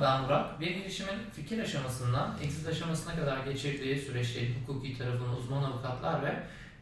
ben 0.00 0.24
Burak. 0.24 0.60
Bir 0.60 0.70
girişimin 0.70 1.30
fikir 1.32 1.58
aşamasından 1.58 2.36
exit 2.44 2.68
aşamasına 2.68 3.14
kadar 3.14 3.38
geçirdiği 3.44 3.98
süreçlerin 3.98 4.54
hukuki 4.60 4.98
tarafını 4.98 5.36
uzman 5.36 5.62
avukatlar 5.62 6.22
ve 6.22 6.34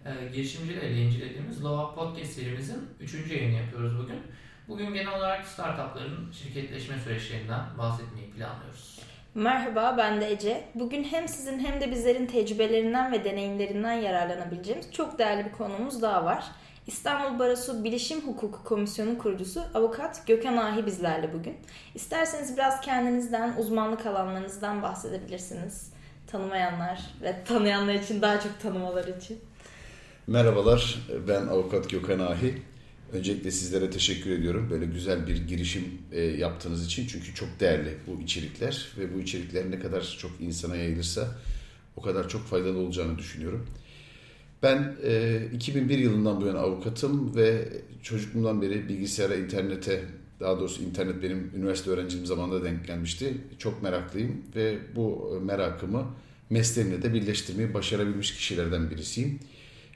e, 0.05 0.29
girişimcilerle 0.33 1.03
incelediğimiz 1.03 1.65
Law 1.65 1.85
Up 1.85 1.95
Podcast 1.95 2.33
serimizin 2.33 2.89
3. 3.01 3.15
yayını 3.31 3.55
yapıyoruz 3.55 3.99
bugün. 3.99 4.23
Bugün 4.69 4.95
genel 4.95 5.19
olarak 5.19 5.45
startupların 5.45 6.33
şirketleşme 6.33 6.99
süreçlerinden 6.99 7.61
bahsetmeyi 7.79 8.31
planlıyoruz. 8.31 8.99
Merhaba 9.35 9.95
ben 9.99 10.21
de 10.21 10.33
Ece. 10.33 10.65
Bugün 10.75 11.05
hem 11.05 11.29
sizin 11.29 11.59
hem 11.59 11.81
de 11.81 11.91
bizlerin 11.91 12.27
tecrübelerinden 12.27 13.13
ve 13.13 13.25
deneyimlerinden 13.25 13.93
yararlanabileceğimiz 13.93 14.93
çok 14.93 15.19
değerli 15.19 15.45
bir 15.45 15.53
konumuz 15.53 16.03
daha 16.03 16.25
var. 16.25 16.45
İstanbul 16.89 17.39
Barosu 17.39 17.85
Bilişim 17.85 18.21
Hukuku 18.21 18.65
Komisyonu 18.65 19.19
kurucusu 19.19 19.63
avukat 19.75 20.27
Gökhan 20.27 20.57
Ahi 20.57 20.87
bizlerle 20.87 21.33
bugün. 21.33 21.57
İsterseniz 21.95 22.57
biraz 22.57 22.81
kendinizden, 22.81 23.57
uzmanlık 23.59 24.07
alanlarınızdan 24.07 24.83
bahsedebilirsiniz. 24.83 25.93
Tanımayanlar 26.27 27.01
ve 27.23 27.45
tanıyanlar 27.45 27.95
için 27.95 28.23
daha 28.23 28.41
çok 28.41 28.61
tanımalar 28.61 29.09
için. 29.09 29.39
Merhabalar, 30.27 30.99
ben 31.29 31.47
avukat 31.47 31.91
Gökhan 31.91 32.19
Ahi. 32.19 32.63
Öncelikle 33.13 33.51
sizlere 33.51 33.91
teşekkür 33.91 34.31
ediyorum. 34.31 34.69
Böyle 34.71 34.87
güzel 34.87 35.27
bir 35.27 35.47
girişim 35.47 36.03
e, 36.13 36.21
yaptığınız 36.21 36.87
için. 36.87 37.07
Çünkü 37.07 37.35
çok 37.35 37.61
değerli 37.61 37.99
bu 38.07 38.23
içerikler 38.23 38.87
ve 38.99 39.15
bu 39.15 39.21
içerikler 39.21 39.71
ne 39.71 39.79
kadar 39.79 40.17
çok 40.21 40.31
insana 40.41 40.77
yayılırsa 40.77 41.29
o 41.97 42.03
kadar 42.03 42.29
çok 42.29 42.47
faydalı 42.47 42.79
olacağını 42.79 43.19
düşünüyorum. 43.19 43.67
Ben 44.63 44.97
e, 45.05 45.41
2001 45.55 45.99
yılından 45.99 46.41
bu 46.41 46.47
yana 46.47 46.59
avukatım 46.59 47.37
ve 47.37 47.69
çocukluğumdan 48.03 48.63
beri 48.63 48.89
bilgisayara, 48.89 49.35
internete, 49.35 50.05
daha 50.41 50.59
doğrusu 50.61 50.83
internet 50.83 51.23
benim 51.23 51.51
üniversite 51.57 51.91
öğrenciliğim 51.91 52.27
zamanında 52.27 52.65
denk 52.65 52.87
gelmişti. 52.87 53.35
Çok 53.59 53.83
meraklıyım 53.83 54.43
ve 54.57 54.79
bu 54.97 55.39
merakımı 55.45 56.07
mesleğimle 56.51 57.03
de 57.03 57.15
birleştirmeyi 57.15 57.75
başarabilmiş 57.75 58.35
kişilerden 58.35 58.91
birisiyim. 58.91 59.41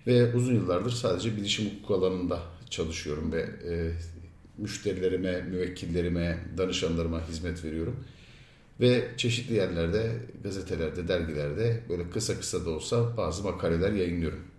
Ve 0.07 0.35
uzun 0.35 0.55
yıllardır 0.55 0.91
sadece 0.91 1.37
bilişim 1.37 1.67
hukuku 1.67 1.95
alanında 1.95 2.43
çalışıyorum 2.71 3.33
ve 3.33 3.41
e, 3.41 3.93
müşterilerime, 4.59 5.41
müvekkillerime, 5.43 6.39
danışanlarıma 6.59 7.29
hizmet 7.29 7.65
veriyorum. 7.65 7.97
Ve 8.81 9.09
çeşitli 9.17 9.55
yerlerde, 9.55 10.13
gazetelerde, 10.45 11.09
dergilerde 11.09 11.81
böyle 11.89 12.11
kısa 12.11 12.41
kısa 12.41 12.65
da 12.65 12.71
olsa 12.71 13.17
bazı 13.17 13.43
makaleler 13.43 13.93
yayınlıyorum. 13.93 14.52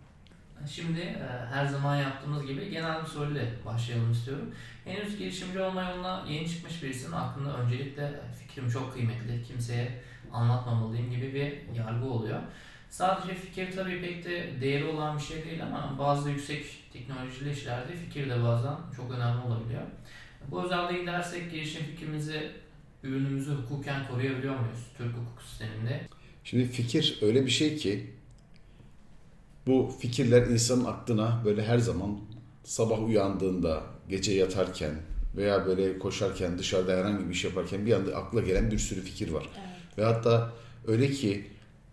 Şimdi 0.69 0.99
e, 0.99 1.45
her 1.53 1.65
zaman 1.65 1.95
yaptığımız 1.95 2.47
gibi 2.47 2.69
genel 2.69 3.01
bir 3.01 3.07
soruyla 3.07 3.45
başlayalım 3.65 4.11
istiyorum. 4.11 4.55
Henüz 4.85 5.17
girişimci 5.17 5.59
olma 5.59 5.89
yoluna 5.89 6.25
yeni 6.29 6.49
çıkmış 6.49 6.83
birisinin 6.83 7.11
aklında 7.11 7.57
öncelikle 7.57 8.11
fikrim 8.39 8.69
çok 8.69 8.93
kıymetli, 8.93 9.43
kimseye 9.43 10.01
anlatmamalıyım 10.31 11.11
gibi 11.11 11.33
bir 11.33 11.77
yargı 11.77 12.05
oluyor. 12.05 12.39
Sadece 12.89 13.35
fikir 13.35 13.71
tabii 13.71 14.01
pek 14.01 14.25
de 14.25 14.49
değeri 14.61 14.85
olan 14.85 15.17
bir 15.17 15.23
şey 15.23 15.45
değil 15.45 15.63
ama 15.63 15.95
bazı 15.99 16.29
yüksek 16.29 16.65
teknolojili 16.93 17.51
işlerde 17.51 17.95
fikir 17.95 18.29
de 18.29 18.43
bazen 18.43 18.75
çok 18.95 19.11
önemli 19.11 19.41
olabiliyor. 19.41 19.81
Bu 20.51 20.65
özelliğe 20.65 20.99
gidersek 20.99 21.51
girişim 21.51 21.83
fikrimizi, 21.83 22.51
ürünümüzü 23.03 23.51
hukuken 23.51 24.07
koruyabiliyor 24.07 24.59
muyuz 24.59 24.79
Türk 24.97 25.13
hukuk 25.13 25.41
sisteminde? 25.41 26.01
Şimdi 26.43 26.65
fikir 26.65 27.19
öyle 27.21 27.45
bir 27.45 27.51
şey 27.51 27.77
ki 27.77 28.12
bu 29.67 29.91
fikirler 29.99 30.47
insanın 30.47 30.85
aklına 30.85 31.41
böyle 31.45 31.63
her 31.63 31.77
zaman 31.77 32.19
sabah 32.63 33.07
uyandığında, 33.07 33.83
gece 34.09 34.33
yatarken 34.33 34.91
veya 35.37 35.65
böyle 35.65 35.99
koşarken, 35.99 36.57
dışarıda 36.57 36.97
herhangi 36.97 37.25
bir 37.25 37.33
iş 37.33 37.43
yaparken 37.43 37.85
bir 37.85 37.93
anda 37.93 38.15
akla 38.15 38.41
gelen 38.41 38.71
bir 38.71 38.77
sürü 38.77 39.01
fikir 39.01 39.31
var. 39.31 39.43
Evet. 39.53 39.97
Ve 39.97 40.03
hatta 40.03 40.53
öyle 40.87 41.11
ki 41.11 41.47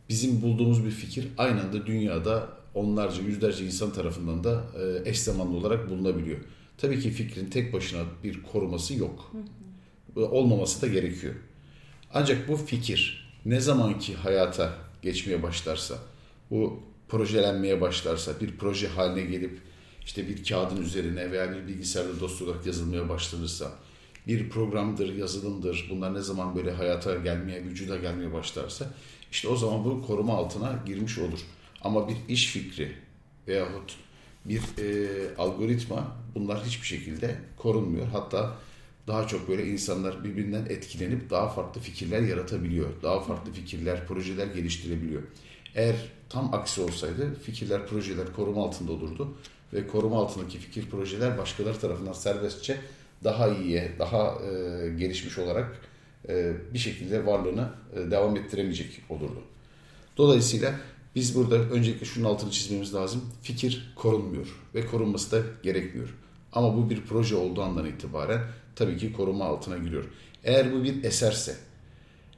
bizim 0.08 0.42
bulduğumuz 0.42 0.84
bir 0.84 0.90
fikir 0.90 1.28
aynı 1.38 1.60
anda 1.60 1.86
dünyada 1.86 2.48
onlarca, 2.74 3.22
yüzlerce 3.22 3.66
insan 3.66 3.92
tarafından 3.92 4.44
da 4.44 4.64
e, 5.04 5.10
eş 5.10 5.20
zamanlı 5.20 5.56
olarak 5.56 5.90
bulunabiliyor. 5.90 6.38
Tabii 6.78 7.00
ki 7.00 7.10
fikrin 7.10 7.50
tek 7.50 7.72
başına 7.72 8.00
bir 8.24 8.42
koruması 8.42 8.94
yok. 8.94 9.32
Olmaması 10.16 10.82
da 10.82 10.86
gerekiyor. 10.86 11.34
Ancak 12.14 12.48
bu 12.48 12.56
fikir 12.56 13.30
ne 13.44 13.60
zaman 13.60 13.98
ki 13.98 14.14
hayata 14.14 14.72
geçmeye 15.02 15.42
başlarsa, 15.42 15.94
bu 16.50 16.80
projelenmeye 17.10 17.80
başlarsa, 17.80 18.40
bir 18.40 18.56
proje 18.56 18.88
haline 18.88 19.22
gelip 19.22 19.58
işte 20.04 20.28
bir 20.28 20.44
kağıdın 20.44 20.82
üzerine 20.82 21.30
veya 21.30 21.52
bir 21.52 21.66
bilgisayarda 21.66 22.20
dosya 22.20 22.46
olarak 22.46 22.66
yazılmaya 22.66 23.08
başlanırsa, 23.08 23.72
bir 24.26 24.50
programdır, 24.50 25.14
yazılımdır, 25.14 25.88
bunlar 25.90 26.14
ne 26.14 26.20
zaman 26.20 26.56
böyle 26.56 26.70
hayata 26.70 27.14
gelmeye, 27.14 27.64
vücuda 27.64 27.96
gelmeye 27.96 28.32
başlarsa, 28.32 28.86
işte 29.32 29.48
o 29.48 29.56
zaman 29.56 29.84
bu 29.84 30.06
koruma 30.06 30.34
altına 30.34 30.82
girmiş 30.86 31.18
olur. 31.18 31.40
Ama 31.80 32.08
bir 32.08 32.16
iş 32.28 32.46
fikri 32.46 32.92
veyahut 33.48 33.96
bir 34.44 34.62
e, 34.78 35.36
algoritma 35.38 36.16
bunlar 36.34 36.64
hiçbir 36.64 36.86
şekilde 36.86 37.36
korunmuyor. 37.56 38.06
Hatta 38.06 38.56
daha 39.06 39.26
çok 39.26 39.48
böyle 39.48 39.66
insanlar 39.66 40.24
birbirinden 40.24 40.66
etkilenip 40.66 41.30
daha 41.30 41.48
farklı 41.48 41.80
fikirler 41.80 42.20
yaratabiliyor. 42.20 42.88
Daha 43.02 43.20
farklı 43.20 43.52
fikirler, 43.52 44.06
projeler 44.06 44.46
geliştirebiliyor. 44.46 45.22
Eğer 45.74 45.96
tam 46.28 46.54
aksi 46.54 46.80
olsaydı 46.80 47.34
fikirler, 47.42 47.86
projeler 47.86 48.32
koruma 48.32 48.64
altında 48.64 48.92
olurdu 48.92 49.34
ve 49.72 49.86
koruma 49.86 50.18
altındaki 50.18 50.58
fikir, 50.58 50.90
projeler 50.90 51.38
başkaları 51.38 51.78
tarafından 51.78 52.12
serbestçe 52.12 52.76
daha 53.24 53.48
iyiye, 53.48 53.92
daha 53.98 54.38
e, 54.42 54.88
gelişmiş 54.88 55.38
olarak 55.38 55.80
e, 56.28 56.52
bir 56.74 56.78
şekilde 56.78 57.26
varlığını 57.26 57.68
e, 57.96 58.10
devam 58.10 58.36
ettiremeyecek 58.36 59.02
olurdu. 59.08 59.42
Dolayısıyla 60.16 60.74
biz 61.14 61.34
burada 61.34 61.56
öncelikle 61.56 62.06
şunun 62.06 62.24
altını 62.24 62.50
çizmemiz 62.50 62.94
lazım. 62.94 63.24
Fikir 63.42 63.92
korunmuyor 63.96 64.46
ve 64.74 64.86
korunması 64.86 65.32
da 65.32 65.46
gerekmiyor. 65.62 66.14
Ama 66.52 66.76
bu 66.76 66.90
bir 66.90 67.02
proje 67.02 67.36
olduğu 67.36 67.62
andan 67.62 67.86
itibaren 67.86 68.40
tabii 68.76 68.96
ki 68.96 69.12
koruma 69.12 69.44
altına 69.44 69.78
giriyor. 69.78 70.04
Eğer 70.44 70.72
bu 70.72 70.84
bir 70.84 71.04
eserse, 71.04 71.56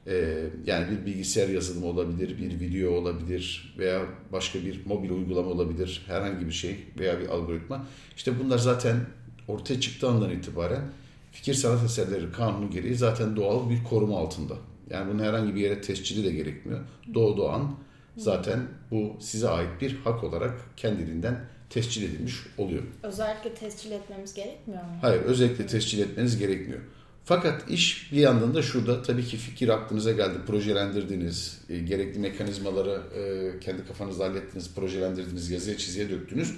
ee, 0.07 0.43
yani 0.65 0.87
bir 0.91 1.05
bilgisayar 1.05 1.49
yazılımı 1.49 1.85
olabilir, 1.85 2.37
bir 2.37 2.59
video 2.59 2.91
olabilir 2.91 3.75
veya 3.77 4.05
başka 4.31 4.59
bir 4.59 4.85
mobil 4.85 5.09
uygulama 5.09 5.49
olabilir, 5.49 6.03
herhangi 6.07 6.45
bir 6.45 6.51
şey 6.51 6.77
veya 6.99 7.19
bir 7.19 7.27
algoritma. 7.27 7.85
İşte 8.15 8.39
bunlar 8.39 8.57
zaten 8.57 8.97
ortaya 9.47 9.79
çıktığı 9.81 10.09
andan 10.09 10.29
itibaren 10.29 10.81
fikir 11.31 11.53
sanat 11.53 11.83
eserleri 11.83 12.31
kanunu 12.31 12.69
gereği 12.69 12.95
zaten 12.95 13.35
doğal 13.35 13.69
bir 13.69 13.83
koruma 13.83 14.17
altında. 14.19 14.53
Yani 14.89 15.13
bunun 15.13 15.23
herhangi 15.23 15.55
bir 15.55 15.61
yere 15.61 15.81
tescili 15.81 16.23
de 16.23 16.31
gerekmiyor. 16.31 16.79
Doğduğu 17.13 17.49
an 17.49 17.75
zaten 18.17 18.59
bu 18.91 19.15
size 19.19 19.49
ait 19.49 19.81
bir 19.81 19.95
hak 19.95 20.23
olarak 20.23 20.53
kendiliğinden 20.77 21.39
tescil 21.69 22.03
edilmiş 22.03 22.35
oluyor. 22.57 22.83
Özellikle 23.03 23.53
tescil 23.53 23.91
etmemiz 23.91 24.33
gerekmiyor 24.33 24.81
mu? 24.81 24.89
Hayır, 25.01 25.21
özellikle 25.21 25.67
tescil 25.67 25.99
etmeniz 25.99 26.37
gerekmiyor. 26.37 26.81
Fakat 27.25 27.69
iş 27.69 28.11
bir 28.11 28.17
yandan 28.17 28.55
da 28.55 28.61
şurada 28.61 29.01
tabii 29.01 29.25
ki 29.25 29.37
fikir 29.37 29.69
aklınıza 29.69 30.11
geldi, 30.11 30.37
projelendirdiniz, 30.47 31.61
e, 31.69 31.79
gerekli 31.79 32.19
mekanizmaları 32.19 33.01
e, 33.15 33.59
kendi 33.59 33.87
kafanızda 33.87 34.25
hallettiniz, 34.25 34.75
projelendirdiniz, 34.75 35.51
yazıya 35.51 35.77
çiziye 35.77 36.09
döktünüz. 36.09 36.55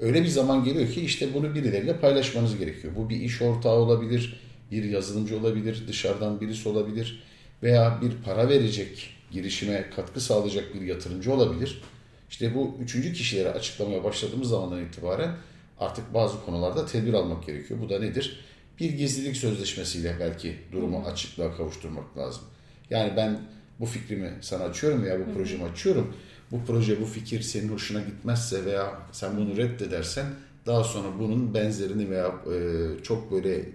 Öyle 0.00 0.22
bir 0.22 0.28
zaman 0.28 0.64
geliyor 0.64 0.88
ki 0.88 1.00
işte 1.00 1.34
bunu 1.34 1.54
birileriyle 1.54 1.96
paylaşmanız 1.96 2.58
gerekiyor. 2.58 2.92
Bu 2.96 3.10
bir 3.10 3.16
iş 3.16 3.42
ortağı 3.42 3.74
olabilir, 3.74 4.40
bir 4.70 4.84
yazılımcı 4.84 5.38
olabilir, 5.38 5.84
dışarıdan 5.88 6.40
birisi 6.40 6.68
olabilir 6.68 7.22
veya 7.62 8.00
bir 8.02 8.12
para 8.24 8.48
verecek, 8.48 9.10
girişime 9.32 9.90
katkı 9.96 10.20
sağlayacak 10.20 10.74
bir 10.74 10.80
yatırımcı 10.80 11.32
olabilir. 11.32 11.82
İşte 12.30 12.54
bu 12.54 12.76
üçüncü 12.82 13.12
kişilere 13.12 13.52
açıklamaya 13.52 14.04
başladığımız 14.04 14.48
zamandan 14.48 14.84
itibaren 14.84 15.36
artık 15.80 16.14
bazı 16.14 16.44
konularda 16.44 16.86
tedbir 16.86 17.12
almak 17.12 17.46
gerekiyor. 17.46 17.80
Bu 17.80 17.88
da 17.88 17.98
nedir? 17.98 18.40
Bir 18.80 18.90
gizlilik 18.90 19.36
sözleşmesiyle 19.36 20.16
belki 20.20 20.56
durumu 20.72 21.04
açıklığa 21.06 21.56
kavuşturmak 21.56 22.18
lazım. 22.18 22.42
Yani 22.90 23.12
ben 23.16 23.40
bu 23.80 23.86
fikrimi 23.86 24.32
sana 24.40 24.64
açıyorum 24.64 25.04
veya 25.04 25.20
bu 25.20 25.34
projemi 25.34 25.64
açıyorum. 25.64 26.14
Bu 26.50 26.60
proje, 26.66 27.00
bu 27.00 27.04
fikir 27.04 27.40
senin 27.40 27.68
hoşuna 27.68 28.00
gitmezse 28.00 28.64
veya 28.64 29.02
sen 29.12 29.36
bunu 29.36 29.56
reddedersen 29.56 30.26
daha 30.66 30.84
sonra 30.84 31.08
bunun 31.18 31.54
benzerini 31.54 32.10
veya 32.10 32.26
e, 32.26 33.02
çok 33.02 33.32
böyle 33.32 33.68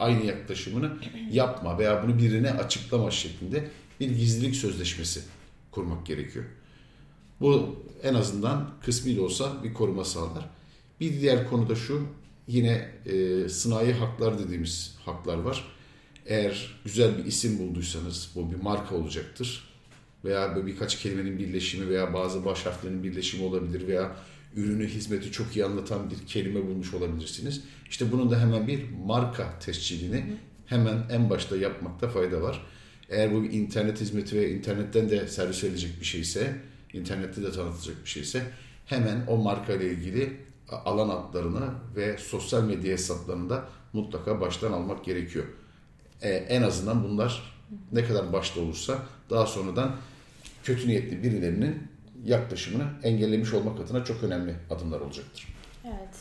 aynı 0.00 0.24
yaklaşımını 0.26 0.90
yapma 1.30 1.78
veya 1.78 2.02
bunu 2.02 2.18
birine 2.18 2.50
açıklama 2.50 3.10
şeklinde 3.10 3.68
bir 4.00 4.10
gizlilik 4.10 4.56
sözleşmesi 4.56 5.20
kurmak 5.70 6.06
gerekiyor. 6.06 6.44
Bu 7.40 7.76
en 8.02 8.14
azından 8.14 8.70
kısmi 8.84 9.16
de 9.16 9.20
olsa 9.20 9.64
bir 9.64 9.74
koruma 9.74 10.04
sağlar. 10.04 10.48
Bir 11.00 11.20
diğer 11.20 11.50
konu 11.50 11.68
da 11.68 11.74
şu, 11.74 12.06
yine 12.46 12.88
e, 13.06 13.48
sınai 13.48 13.92
haklar 13.92 14.38
dediğimiz 14.38 14.96
haklar 15.04 15.38
var. 15.38 15.64
Eğer 16.26 16.80
güzel 16.84 17.18
bir 17.18 17.24
isim 17.24 17.58
bulduysanız 17.58 18.30
bu 18.34 18.50
bir 18.50 18.56
marka 18.56 18.94
olacaktır. 18.94 19.68
Veya 20.24 20.56
böyle 20.56 20.66
birkaç 20.66 20.98
kelimenin 20.98 21.38
birleşimi 21.38 21.88
veya 21.88 22.14
bazı 22.14 22.44
baş 22.44 22.66
harflerinin 22.66 23.04
birleşimi 23.04 23.44
olabilir 23.44 23.86
veya 23.86 24.16
ürünü, 24.56 24.88
hizmeti 24.88 25.32
çok 25.32 25.56
iyi 25.56 25.64
anlatan 25.64 26.10
bir 26.10 26.26
kelime 26.26 26.66
bulmuş 26.66 26.94
olabilirsiniz. 26.94 27.62
İşte 27.90 28.12
bunun 28.12 28.30
da 28.30 28.40
hemen 28.40 28.66
bir 28.66 28.84
marka 29.06 29.58
tescilini 29.58 30.24
hemen 30.66 31.02
en 31.10 31.30
başta 31.30 31.56
yapmakta 31.56 32.08
fayda 32.08 32.42
var. 32.42 32.66
Eğer 33.08 33.34
bu 33.34 33.42
bir 33.42 33.52
internet 33.52 34.00
hizmeti 34.00 34.36
ve 34.36 34.50
internetten 34.50 35.10
de 35.10 35.28
servis 35.28 35.64
edilecek 35.64 36.00
bir 36.00 36.06
şeyse, 36.06 36.56
internette 36.92 37.42
de 37.42 37.52
tanıtılacak 37.52 38.04
bir 38.04 38.10
şeyse 38.10 38.42
hemen 38.86 39.24
o 39.26 39.36
marka 39.36 39.72
ile 39.72 39.90
ilgili 39.90 40.36
alan 40.70 41.08
adlarını 41.08 41.70
ve 41.96 42.18
sosyal 42.18 42.62
medya 42.62 42.92
hesaplarını 42.92 43.50
da 43.50 43.64
mutlaka 43.92 44.40
baştan 44.40 44.72
almak 44.72 45.04
gerekiyor. 45.04 45.44
Ee, 46.22 46.28
en 46.28 46.62
azından 46.62 47.04
bunlar 47.04 47.56
ne 47.92 48.04
kadar 48.04 48.32
başta 48.32 48.60
olursa 48.60 48.98
daha 49.30 49.46
sonradan 49.46 49.96
kötü 50.64 50.88
niyetli 50.88 51.22
birilerinin 51.22 51.88
yaklaşımını 52.24 52.84
engellemiş 53.02 53.54
olmak 53.54 53.80
adına 53.80 54.04
çok 54.04 54.22
önemli 54.22 54.54
adımlar 54.70 55.00
olacaktır. 55.00 55.46
Evet. 55.84 56.14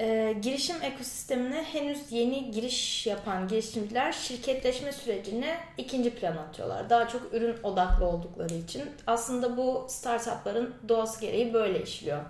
Ee, 0.00 0.36
girişim 0.42 0.82
ekosistemine 0.82 1.62
henüz 1.62 2.12
yeni 2.12 2.50
giriş 2.50 3.06
yapan 3.06 3.48
girişimciler 3.48 4.12
şirketleşme 4.12 4.92
sürecini 4.92 5.54
ikinci 5.78 6.10
plan 6.10 6.36
atıyorlar. 6.36 6.90
Daha 6.90 7.08
çok 7.08 7.34
ürün 7.34 7.56
odaklı 7.62 8.04
oldukları 8.04 8.54
için. 8.54 8.82
Aslında 9.06 9.56
bu 9.56 9.86
startupların 9.88 10.74
doğası 10.88 11.20
gereği 11.20 11.54
böyle 11.54 11.82
işliyor. 11.82 12.20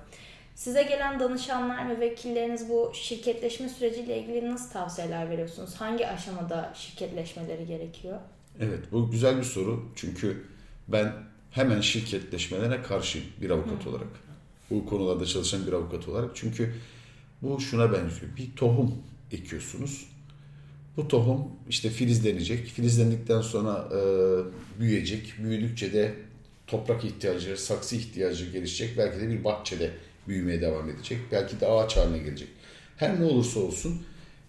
Size 0.54 0.82
gelen 0.82 1.20
danışanlar 1.20 1.88
ve 1.88 2.00
vekilleriniz 2.00 2.68
bu 2.68 2.90
şirketleşme 2.94 3.68
süreciyle 3.68 4.18
ilgili 4.18 4.50
nasıl 4.50 4.70
tavsiyeler 4.70 5.30
veriyorsunuz? 5.30 5.74
Hangi 5.74 6.08
aşamada 6.08 6.72
şirketleşmeleri 6.76 7.66
gerekiyor? 7.66 8.18
Evet 8.60 8.92
bu 8.92 9.10
güzel 9.10 9.38
bir 9.38 9.44
soru. 9.44 9.84
Çünkü 9.96 10.44
ben 10.88 11.12
hemen 11.50 11.80
şirketleşmelere 11.80 12.82
karşıyım 12.82 13.26
bir 13.40 13.50
avukat 13.50 13.84
Hı. 13.84 13.90
olarak. 13.90 14.08
Bu 14.70 14.86
konularda 14.86 15.26
çalışan 15.26 15.66
bir 15.66 15.72
avukat 15.72 16.08
olarak. 16.08 16.30
Çünkü 16.34 16.74
bu 17.42 17.60
şuna 17.60 17.92
benziyor. 17.92 18.36
Bir 18.36 18.56
tohum 18.56 18.94
ekiyorsunuz. 19.32 20.06
Bu 20.96 21.08
tohum 21.08 21.44
işte 21.68 21.90
filizlenecek. 21.90 22.66
Filizlendikten 22.66 23.40
sonra 23.40 23.88
e, 23.92 24.00
büyüyecek. 24.80 25.34
Büyüdükçe 25.38 25.92
de 25.92 26.14
toprak 26.66 27.04
ihtiyacı, 27.04 27.56
saksı 27.56 27.96
ihtiyacı 27.96 28.50
gelişecek. 28.50 28.98
Belki 28.98 29.20
de 29.20 29.28
bir 29.28 29.44
bahçede 29.44 29.90
büyümeye 30.28 30.60
devam 30.60 30.90
edecek. 30.90 31.18
Belki 31.32 31.60
de 31.60 31.66
ağaç 31.66 31.96
haline 31.96 32.18
gelecek. 32.18 32.48
Her 32.96 33.20
ne 33.20 33.24
olursa 33.24 33.60
olsun 33.60 34.02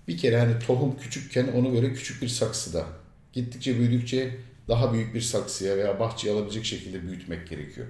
bir 0.07 0.17
kere 0.17 0.37
hani 0.39 0.59
tohum 0.59 0.97
küçükken 0.97 1.47
onu 1.47 1.73
böyle 1.73 1.93
küçük 1.93 2.21
bir 2.21 2.27
saksıda 2.27 2.85
gittikçe 3.33 3.79
büyüdükçe 3.79 4.35
daha 4.67 4.93
büyük 4.93 5.15
bir 5.15 5.21
saksıya 5.21 5.77
veya 5.77 5.99
bahçeye 5.99 6.33
alabilecek 6.33 6.65
şekilde 6.65 7.03
büyütmek 7.03 7.49
gerekiyor. 7.49 7.87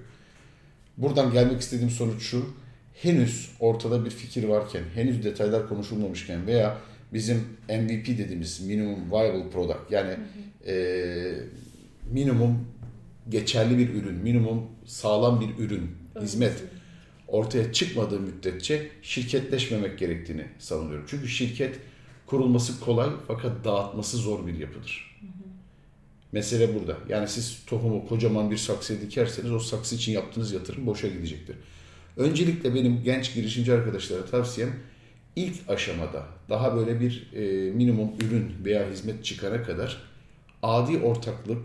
Buradan 0.96 1.32
gelmek 1.32 1.60
istediğim 1.60 1.90
sonuç 1.90 2.22
şu. 2.22 2.46
Henüz 2.94 3.50
ortada 3.60 4.04
bir 4.04 4.10
fikir 4.10 4.44
varken, 4.44 4.82
henüz 4.94 5.24
detaylar 5.24 5.68
konuşulmamışken 5.68 6.46
veya 6.46 6.78
bizim 7.12 7.36
MVP 7.68 8.06
dediğimiz 8.06 8.60
minimum 8.60 9.12
viable 9.12 9.50
product 9.50 9.90
yani 9.90 10.10
hı 10.10 10.14
hı. 10.14 10.70
E, 10.70 10.76
minimum 12.10 12.66
geçerli 13.28 13.78
bir 13.78 13.94
ürün, 13.94 14.14
minimum 14.14 14.62
sağlam 14.86 15.40
bir 15.40 15.64
ürün, 15.64 15.90
Öyle 16.14 16.26
hizmet 16.26 16.52
ortaya 17.34 17.72
çıkmadığı 17.72 18.20
müddetçe 18.20 18.90
şirketleşmemek 19.02 19.98
gerektiğini 19.98 20.46
savunuyorum. 20.58 21.04
Çünkü 21.08 21.28
şirket 21.28 21.76
kurulması 22.26 22.80
kolay 22.80 23.10
fakat 23.26 23.64
dağıtması 23.64 24.16
zor 24.16 24.46
bir 24.46 24.58
yapıdır. 24.58 25.20
Mesele 26.32 26.74
burada. 26.74 26.96
Yani 27.08 27.28
siz 27.28 27.58
tohumu 27.66 28.08
kocaman 28.08 28.50
bir 28.50 28.56
saksıya 28.56 29.00
dikerseniz 29.00 29.52
o 29.52 29.58
saksı 29.58 29.94
için 29.94 30.12
yaptığınız 30.12 30.52
yatırım 30.52 30.86
boşa 30.86 31.08
gidecektir. 31.08 31.56
Öncelikle 32.16 32.74
benim 32.74 33.02
genç 33.04 33.34
girişimci 33.34 33.72
arkadaşlara 33.72 34.24
tavsiyem 34.24 34.76
ilk 35.36 35.68
aşamada 35.68 36.26
daha 36.48 36.76
böyle 36.76 37.00
bir 37.00 37.32
e, 37.32 37.70
minimum 37.70 38.10
ürün 38.20 38.52
veya 38.64 38.90
hizmet 38.90 39.24
çıkana 39.24 39.62
kadar 39.62 40.02
adi 40.62 40.98
ortaklık 40.98 41.62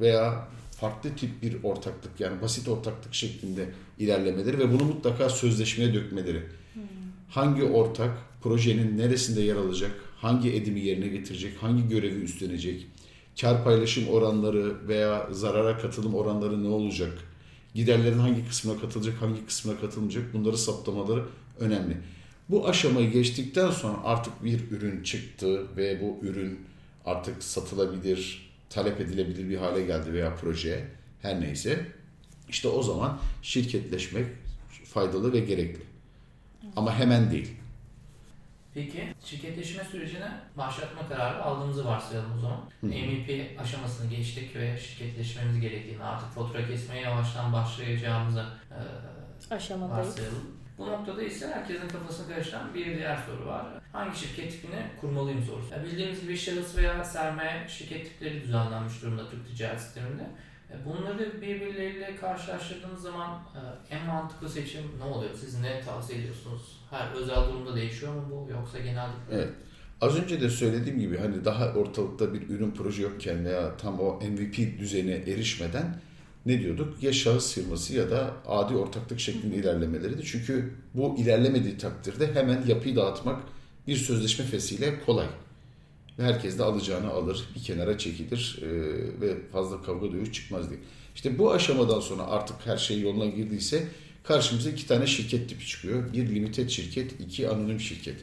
veya 0.00 0.48
farklı 0.80 1.10
tip 1.16 1.42
bir 1.42 1.62
ortaklık 1.62 2.20
yani 2.20 2.42
basit 2.42 2.68
ortaklık 2.68 3.14
şeklinde 3.14 3.68
ilerlemeleri 3.98 4.58
ve 4.58 4.72
bunu 4.72 4.84
mutlaka 4.84 5.28
sözleşmeye 5.28 5.94
dökmeleri. 5.94 6.42
Hmm. 6.74 6.82
Hangi 7.30 7.64
ortak 7.64 8.18
projenin 8.42 8.98
neresinde 8.98 9.40
yer 9.40 9.56
alacak, 9.56 9.90
hangi 10.16 10.52
edimi 10.52 10.80
yerine 10.80 11.08
getirecek, 11.08 11.52
hangi 11.60 11.88
görevi 11.88 12.20
üstlenecek, 12.20 12.86
kar 13.40 13.64
paylaşım 13.64 14.08
oranları 14.08 14.88
veya 14.88 15.28
zarara 15.30 15.78
katılım 15.78 16.14
oranları 16.14 16.64
ne 16.64 16.68
olacak, 16.68 17.18
giderlerin 17.74 18.18
hangi 18.18 18.48
kısmına 18.48 18.80
katılacak, 18.80 19.22
hangi 19.22 19.46
kısmına 19.46 19.80
katılmayacak 19.80 20.34
bunları 20.34 20.58
saptamaları 20.58 21.24
önemli. 21.60 21.96
Bu 22.48 22.68
aşamayı 22.68 23.10
geçtikten 23.10 23.70
sonra 23.70 23.96
artık 24.04 24.44
bir 24.44 24.70
ürün 24.70 25.02
çıktı 25.02 25.76
ve 25.76 26.00
bu 26.02 26.26
ürün 26.26 26.60
artık 27.04 27.42
satılabilir, 27.42 28.50
talep 28.70 29.00
edilebilir 29.00 29.48
bir 29.48 29.56
hale 29.56 29.82
geldi 29.82 30.12
veya 30.12 30.34
proje 30.34 30.88
her 31.22 31.40
neyse 31.40 31.86
işte 32.48 32.68
o 32.68 32.82
zaman 32.82 33.18
şirketleşmek 33.42 34.26
faydalı 34.84 35.32
ve 35.32 35.40
gerekli. 35.40 35.82
Ama 36.76 36.98
hemen 36.98 37.30
değil. 37.30 37.56
Peki 38.74 39.14
şirketleşme 39.24 39.84
sürecine 39.84 40.30
başlatma 40.56 41.08
kararı 41.08 41.42
aldığımızı 41.42 41.84
varsayalım 41.84 42.38
o 42.38 42.40
zaman. 42.40 42.60
Hı. 42.80 42.86
MVP 42.86 43.60
aşamasını 43.60 44.10
geçtik 44.10 44.56
ve 44.56 44.78
şirketleşmemiz 44.80 45.60
gerektiğini 45.60 46.02
artık 46.02 46.28
fatura 46.28 46.66
kesmeye 46.66 47.02
yavaştan 47.02 47.52
başlayacağımızı 47.52 48.44
e, 49.50 49.54
Aşamadayız. 49.54 50.08
varsayalım. 50.08 50.56
Bu 50.78 50.86
noktada 50.86 51.22
ise 51.22 51.48
herkesin 51.48 51.88
kafasını 51.88 52.28
karıştıran 52.28 52.74
bir 52.74 52.86
diğer 52.86 53.18
soru 53.26 53.46
var. 53.46 53.66
Hangi 53.96 54.18
şirket 54.18 54.52
tipini 54.52 54.82
kurmalıyım 55.00 55.44
sorusu. 55.44 55.74
Yani 55.74 55.86
bildiğimiz 55.86 56.20
gibi 56.20 56.36
şahıs 56.36 56.76
veya 56.76 57.04
sermaye 57.04 57.68
şirket 57.68 58.04
tipleri 58.04 58.42
düzenlenmiş 58.42 59.02
durumda 59.02 59.30
Türk 59.30 59.48
ticaret 59.48 59.80
sisteminde. 59.80 60.22
E, 60.70 60.74
bunları 60.84 61.42
birbirleriyle 61.42 62.16
karşılaştırdığınız 62.16 63.02
zaman 63.02 63.30
e, 63.30 63.94
en 63.94 64.06
mantıklı 64.06 64.48
seçim 64.48 64.82
ne 64.98 65.04
oluyor? 65.04 65.30
Siz 65.40 65.60
ne 65.60 65.80
tavsiye 65.80 66.18
ediyorsunuz? 66.20 66.80
Her 66.90 67.12
özel 67.12 67.36
durumda 67.36 67.76
değişiyor 67.76 68.14
mu 68.14 68.24
bu 68.30 68.52
yoksa 68.52 68.78
genellikle? 68.78 69.34
Evet. 69.34 69.48
Az 70.00 70.16
önce 70.16 70.40
de 70.40 70.50
söylediğim 70.50 70.98
gibi 70.98 71.18
hani 71.18 71.44
daha 71.44 71.72
ortalıkta 71.72 72.34
bir 72.34 72.48
ürün 72.48 72.70
proje 72.70 73.02
yokken 73.02 73.44
veya 73.44 73.76
tam 73.76 74.00
o 74.00 74.20
MVP 74.20 74.78
düzeyine 74.78 75.12
erişmeden 75.12 76.00
ne 76.46 76.60
diyorduk? 76.60 77.02
Ya 77.02 77.12
şahıs 77.12 77.54
firması 77.54 77.94
ya 77.94 78.10
da 78.10 78.30
adi 78.46 78.74
ortaklık 78.74 79.20
şeklinde 79.20 79.56
ilerlemeleriydi. 79.56 80.24
Çünkü 80.24 80.74
bu 80.94 81.16
ilerlemediği 81.18 81.78
takdirde 81.78 82.34
hemen 82.34 82.62
yapıyı 82.66 82.96
dağıtmak 82.96 83.55
bir 83.86 83.96
sözleşme 83.96 84.44
fesiyle 84.44 85.00
kolay. 85.06 85.26
Herkes 86.16 86.58
de 86.58 86.62
alacağını 86.62 87.10
alır, 87.10 87.48
bir 87.54 87.62
kenara 87.62 87.98
çekilir 87.98 88.58
e, 88.62 88.68
ve 89.20 89.36
fazla 89.52 89.82
kavga 89.82 90.12
dövüş 90.12 90.32
çıkmaz 90.32 90.70
diye. 90.70 90.80
İşte 91.14 91.38
bu 91.38 91.52
aşamadan 91.52 92.00
sonra 92.00 92.22
artık 92.22 92.56
her 92.66 92.76
şey 92.76 93.00
yoluna 93.00 93.26
girdiyse 93.26 93.88
karşımıza 94.24 94.70
iki 94.70 94.86
tane 94.86 95.06
şirket 95.06 95.48
tipi 95.48 95.66
çıkıyor. 95.66 96.12
Bir 96.12 96.34
limited 96.34 96.68
şirket, 96.68 97.20
iki 97.20 97.48
anonim 97.48 97.80
şirket. 97.80 98.16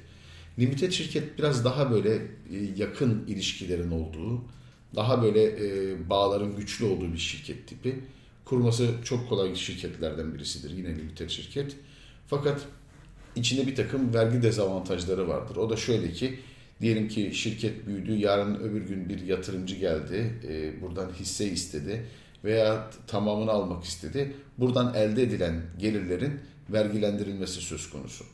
Limited 0.59 0.91
şirket 0.91 1.37
biraz 1.37 1.65
daha 1.65 1.91
böyle 1.91 2.15
e, 2.15 2.21
yakın 2.77 3.27
ilişkilerin 3.27 3.91
olduğu, 3.91 4.41
daha 4.95 5.23
böyle 5.23 5.43
e, 5.43 6.09
bağların 6.09 6.55
güçlü 6.55 6.85
olduğu 6.85 7.13
bir 7.13 7.17
şirket 7.17 7.67
tipi. 7.67 7.99
Kurması 8.45 8.89
çok 9.03 9.29
kolay 9.29 9.55
şirketlerden 9.55 10.33
birisidir. 10.33 10.77
Yine 10.77 10.89
limited 10.89 11.29
şirket. 11.29 11.75
Fakat 12.27 12.61
içinde 13.35 13.67
bir 13.67 13.75
takım 13.75 14.13
vergi 14.13 14.41
dezavantajları 14.41 15.27
vardır. 15.27 15.55
O 15.55 15.69
da 15.69 15.77
şöyle 15.77 16.11
ki 16.11 16.39
diyelim 16.81 17.07
ki 17.07 17.31
şirket 17.33 17.87
büyüdü, 17.87 18.15
yarın 18.15 18.55
öbür 18.55 18.81
gün 18.81 19.09
bir 19.09 19.21
yatırımcı 19.21 19.75
geldi, 19.75 20.33
e, 20.47 20.81
buradan 20.81 21.09
hisse 21.19 21.45
istedi 21.45 22.05
veya 22.43 22.89
tamamını 23.07 23.51
almak 23.51 23.83
istedi. 23.83 24.33
Buradan 24.57 24.93
elde 24.93 25.23
edilen 25.23 25.61
gelirlerin 25.79 26.39
vergilendirilmesi 26.69 27.61
söz 27.61 27.89
konusu. 27.89 28.25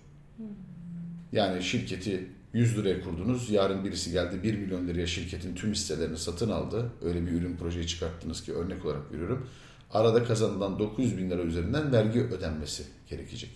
Yani 1.32 1.64
şirketi 1.64 2.28
100 2.54 2.78
liraya 2.78 3.02
kurdunuz. 3.02 3.50
Yarın 3.50 3.86
birisi 3.86 4.12
geldi 4.12 4.44
1 4.44 4.58
milyon 4.58 4.88
liraya 4.88 5.08
şirketin 5.08 5.56
tüm 5.56 5.72
hisselerini 5.72 6.18
satın 6.18 6.50
aldı. 6.50 6.92
Öyle 7.02 7.26
bir 7.26 7.32
ürün 7.32 7.58
projeyi 7.58 7.88
çıkarttınız 7.88 8.44
ki 8.44 8.54
örnek 8.54 8.86
olarak 8.86 9.12
veriyorum. 9.12 9.48
Arada 9.92 10.24
kazanılan 10.24 10.80
900 10.80 11.18
bin 11.18 11.30
lira 11.30 11.42
üzerinden 11.42 11.92
vergi 11.92 12.20
ödenmesi 12.20 12.84
gerekecek. 13.10 13.50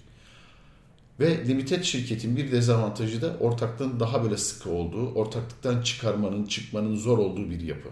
Ve 1.19 1.47
limited 1.47 1.83
şirketin 1.83 2.37
bir 2.37 2.51
dezavantajı 2.51 3.21
da 3.21 3.37
ortaklığın 3.39 3.99
daha 3.99 4.23
böyle 4.23 4.37
sıkı 4.37 4.69
olduğu, 4.69 5.13
ortaklıktan 5.13 5.81
çıkarmanın, 5.81 6.45
çıkmanın 6.45 6.95
zor 6.95 7.17
olduğu 7.17 7.49
bir 7.49 7.61
yapı. 7.61 7.89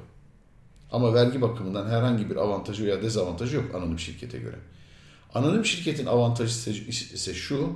Ama 0.92 1.14
vergi 1.14 1.42
bakımından 1.42 1.90
herhangi 1.90 2.30
bir 2.30 2.36
avantajı 2.36 2.86
veya 2.86 3.02
dezavantajı 3.02 3.56
yok 3.56 3.76
anonim 3.76 4.00
şirkete 4.00 4.38
göre. 4.38 4.56
Anonim 5.34 5.66
şirketin 5.66 6.06
avantajı 6.06 6.72
ise 6.90 7.34
şu, 7.34 7.70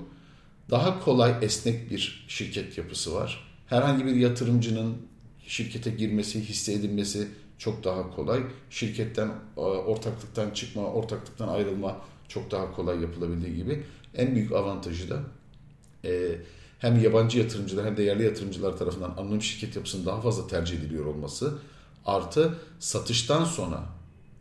daha 0.70 1.00
kolay 1.00 1.36
esnek 1.42 1.92
bir 1.92 2.26
şirket 2.28 2.78
yapısı 2.78 3.16
var. 3.16 3.44
Herhangi 3.68 4.06
bir 4.06 4.16
yatırımcının 4.16 4.98
şirkete 5.48 5.90
girmesi, 5.90 6.42
hisse 6.42 6.74
edinmesi 6.74 7.28
çok 7.58 7.84
daha 7.84 8.16
kolay. 8.16 8.44
Şirketten, 8.70 9.32
e, 9.58 9.60
ortaklıktan 9.62 10.50
çıkma, 10.50 10.84
ortaklıktan 10.84 11.48
ayrılma 11.48 11.98
çok 12.28 12.52
daha 12.52 12.72
kolay 12.72 13.02
yapılabildiği 13.02 13.56
gibi. 13.56 13.84
En 14.18 14.36
büyük 14.36 14.52
avantajı 14.52 15.10
da 15.10 15.20
e, 16.06 16.36
hem 16.80 17.04
yabancı 17.04 17.40
yatırımcılar 17.40 17.86
hem 17.86 17.98
de 17.98 18.04
yerli 18.04 18.24
yatırımcılar 18.24 18.78
tarafından 18.78 19.14
anonim 19.18 19.42
şirket 19.42 19.76
yapısının 19.76 20.06
daha 20.06 20.22
fazla 20.22 20.48
tercih 20.48 20.80
ediliyor 20.80 21.06
olması 21.06 21.58
artı 22.06 22.58
satıştan 22.80 23.46
sonra 23.46 23.86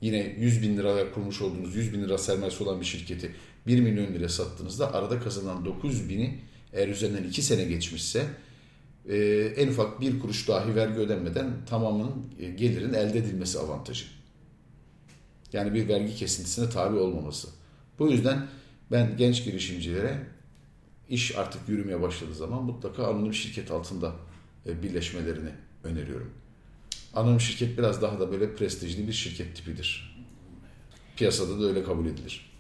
yine 0.01 0.37
100 0.39 0.63
bin 0.63 0.77
liraya 0.77 1.13
kurmuş 1.13 1.41
olduğunuz 1.43 1.77
100 1.77 1.93
bin 1.93 2.03
lira 2.03 2.19
sermayesi 2.19 2.65
olan 2.65 2.81
bir 2.81 2.87
şirketi 2.87 3.35
1 3.67 3.81
milyon 3.81 4.15
lira 4.15 4.29
sattığınızda 4.29 4.95
arada 4.95 5.21
kazanılan 5.21 5.65
900 5.65 6.09
bini 6.09 6.41
eğer 6.73 6.89
üzerinden 6.89 7.25
2 7.25 7.43
sene 7.43 7.65
geçmişse 7.65 8.27
e, 9.09 9.17
en 9.57 9.69
ufak 9.69 10.01
bir 10.01 10.21
kuruş 10.21 10.49
dahi 10.49 10.75
vergi 10.75 10.99
ödenmeden 10.99 11.51
tamamının 11.67 12.13
e, 12.41 12.51
gelirin 12.51 12.93
elde 12.93 13.19
edilmesi 13.19 13.59
avantajı. 13.59 14.05
Yani 15.53 15.75
bir 15.75 15.89
vergi 15.89 16.15
kesintisine 16.17 16.71
tabi 16.71 16.97
olmaması. 16.97 17.49
Bu 17.99 18.11
yüzden 18.11 18.47
ben 18.91 19.17
genç 19.17 19.45
girişimcilere 19.45 20.19
iş 21.09 21.37
artık 21.39 21.69
yürümeye 21.69 22.03
başladığı 22.03 22.35
zaman 22.35 22.63
mutlaka 22.63 23.07
anonim 23.07 23.35
şirket 23.35 23.71
altında 23.71 24.13
e, 24.67 24.83
birleşmelerini 24.83 25.51
öneriyorum. 25.85 26.35
Anonim 27.15 27.41
şirket 27.41 27.79
biraz 27.79 28.03
daha 28.03 28.21
da 28.21 28.33
böyle 28.33 28.55
prestijli 28.55 29.09
bir 29.09 29.13
şirket 29.13 29.57
tipidir. 29.57 30.17
Piyasada 31.17 31.61
da 31.61 31.65
öyle 31.65 31.85
kabul 31.85 32.07
edilir. 32.07 32.51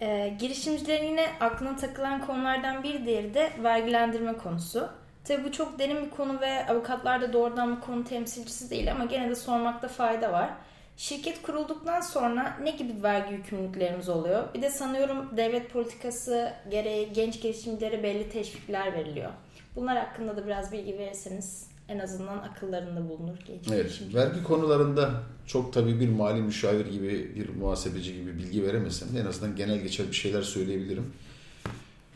E, 0.00 0.36
girişimcilerin 0.40 1.06
yine 1.06 1.26
aklına 1.40 1.76
takılan 1.76 2.26
konulardan 2.26 2.82
bir 2.82 3.06
diğeri 3.06 3.34
de 3.34 3.52
vergilendirme 3.62 4.36
konusu. 4.36 4.88
Tabii 5.24 5.44
bu 5.44 5.52
çok 5.52 5.78
derin 5.78 6.04
bir 6.06 6.10
konu 6.10 6.40
ve 6.40 6.66
avukatlar 6.66 7.20
da 7.20 7.32
doğrudan 7.32 7.76
bu 7.76 7.80
konu 7.80 8.04
temsilcisi 8.04 8.70
değil 8.70 8.92
ama 8.92 9.04
gene 9.04 9.30
de 9.30 9.34
sormakta 9.34 9.88
fayda 9.88 10.32
var. 10.32 10.50
Şirket 11.00 11.42
kurulduktan 11.42 12.00
sonra 12.00 12.58
ne 12.62 12.70
gibi 12.70 13.02
vergi 13.02 13.34
yükümlülüklerimiz 13.34 14.08
oluyor? 14.08 14.54
Bir 14.54 14.62
de 14.62 14.70
sanıyorum 14.70 15.36
devlet 15.36 15.72
politikası 15.72 16.52
gereği 16.70 17.12
genç 17.12 17.42
girişimcilere 17.42 18.02
belli 18.02 18.28
teşvikler 18.28 18.92
veriliyor. 18.92 19.30
Bunlar 19.76 19.98
hakkında 19.98 20.36
da 20.36 20.46
biraz 20.46 20.72
bilgi 20.72 20.98
verirseniz 20.98 21.66
en 21.88 21.98
azından 21.98 22.38
akıllarında 22.38 23.08
bulunur 23.08 23.36
genç 23.46 23.68
Evet, 23.68 23.84
girişimciler. 23.84 24.26
vergi 24.26 24.42
konularında 24.42 25.10
çok 25.46 25.72
tabii 25.72 26.00
bir 26.00 26.08
mali 26.08 26.42
müşavir 26.42 26.86
gibi, 26.86 27.32
bir 27.34 27.48
muhasebeci 27.48 28.14
gibi 28.14 28.38
bilgi 28.38 28.64
veremesem 28.64 29.16
de 29.16 29.20
en 29.20 29.26
azından 29.26 29.56
genel 29.56 29.78
geçer 29.80 30.06
bir 30.08 30.16
şeyler 30.16 30.42
söyleyebilirim. 30.42 31.12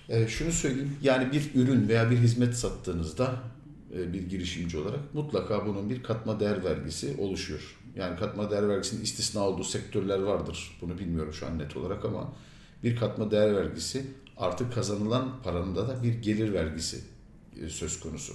Ee, 0.09 0.29
şunu 0.29 0.53
söyleyeyim, 0.53 0.97
yani 1.03 1.33
bir 1.33 1.51
ürün 1.55 1.89
veya 1.89 2.11
bir 2.11 2.17
hizmet 2.17 2.55
sattığınızda 2.55 3.31
e, 3.97 4.13
bir 4.13 4.23
girişimci 4.23 4.79
olarak 4.79 5.15
mutlaka 5.15 5.67
bunun 5.67 5.91
bir 5.91 6.03
katma 6.03 6.41
değer 6.41 6.65
vergisi 6.65 7.17
oluşuyor. 7.21 7.77
Yani 7.97 8.19
katma 8.19 8.51
değer 8.51 8.69
vergisinin 8.69 9.03
istisna 9.03 9.41
olduğu 9.41 9.65
sektörler 9.65 10.19
vardır. 10.19 10.79
Bunu 10.81 10.99
bilmiyorum 10.99 11.33
şu 11.33 11.47
an 11.47 11.59
net 11.59 11.77
olarak 11.77 12.05
ama 12.05 12.33
bir 12.83 12.97
katma 12.97 13.31
değer 13.31 13.57
vergisi 13.57 14.07
artık 14.37 14.75
kazanılan 14.75 15.43
paranın 15.43 15.77
da 15.77 16.03
bir 16.03 16.15
gelir 16.15 16.53
vergisi 16.53 17.01
e, 17.63 17.69
söz 17.69 18.01
konusu. 18.01 18.33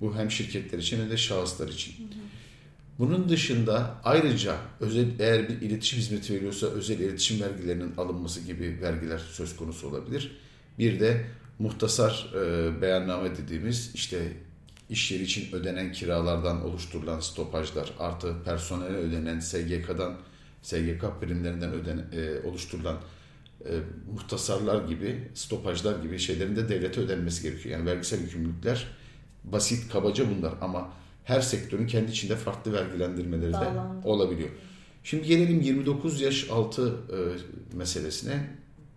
Bu 0.00 0.16
hem 0.16 0.30
şirketler 0.30 0.78
için 0.78 1.00
hem 1.00 1.10
de 1.10 1.16
şahıslar 1.16 1.68
için. 1.68 1.94
Bunun 2.98 3.28
dışında 3.28 3.94
ayrıca 4.04 4.56
özel 4.80 5.06
eğer 5.18 5.48
bir 5.48 5.60
iletişim 5.60 5.98
hizmeti 5.98 6.34
veriyorsa 6.34 6.66
özel 6.66 6.98
iletişim 6.98 7.40
vergilerinin 7.40 7.96
alınması 7.96 8.40
gibi 8.40 8.78
vergiler 8.82 9.18
söz 9.18 9.56
konusu 9.56 9.88
olabilir. 9.88 10.36
Bir 10.78 11.00
de 11.00 11.24
muhtasar 11.58 12.32
e, 12.34 12.82
beyanname 12.82 13.36
dediğimiz 13.36 13.90
işte 13.94 14.32
iş 14.90 15.10
yeri 15.10 15.22
için 15.22 15.52
ödenen 15.52 15.92
kiralardan 15.92 16.64
oluşturulan 16.64 17.20
stopajlar 17.20 17.92
artı 17.98 18.34
personele 18.44 18.96
ödenen 18.96 19.40
SGK'dan 19.40 20.16
SGK 20.62 21.04
primlerinden 21.20 21.72
öden, 21.72 21.98
e, 22.12 22.48
oluşturulan 22.48 22.96
e, 23.64 23.72
muhtasarlar 24.12 24.88
gibi 24.88 25.28
stopajlar 25.34 26.02
gibi 26.02 26.18
şeylerin 26.18 26.56
de 26.56 26.68
devlete 26.68 27.00
ödenmesi 27.00 27.42
gerekiyor. 27.42 27.78
Yani 27.78 27.86
vergisel 27.86 28.20
yükümlülükler 28.20 28.86
basit 29.44 29.92
kabaca 29.92 30.24
bunlar 30.36 30.54
ama 30.60 30.92
her 31.24 31.40
sektörün 31.40 31.86
kendi 31.86 32.10
içinde 32.10 32.36
farklı 32.36 32.72
vergilendirmeleri 32.72 33.52
de 33.52 33.68
olabiliyor. 34.04 34.48
Şimdi 35.04 35.26
gelelim 35.26 35.60
29 35.60 36.20
yaş 36.20 36.50
altı 36.50 36.88
e, 36.88 37.18
meselesine. 37.76 38.50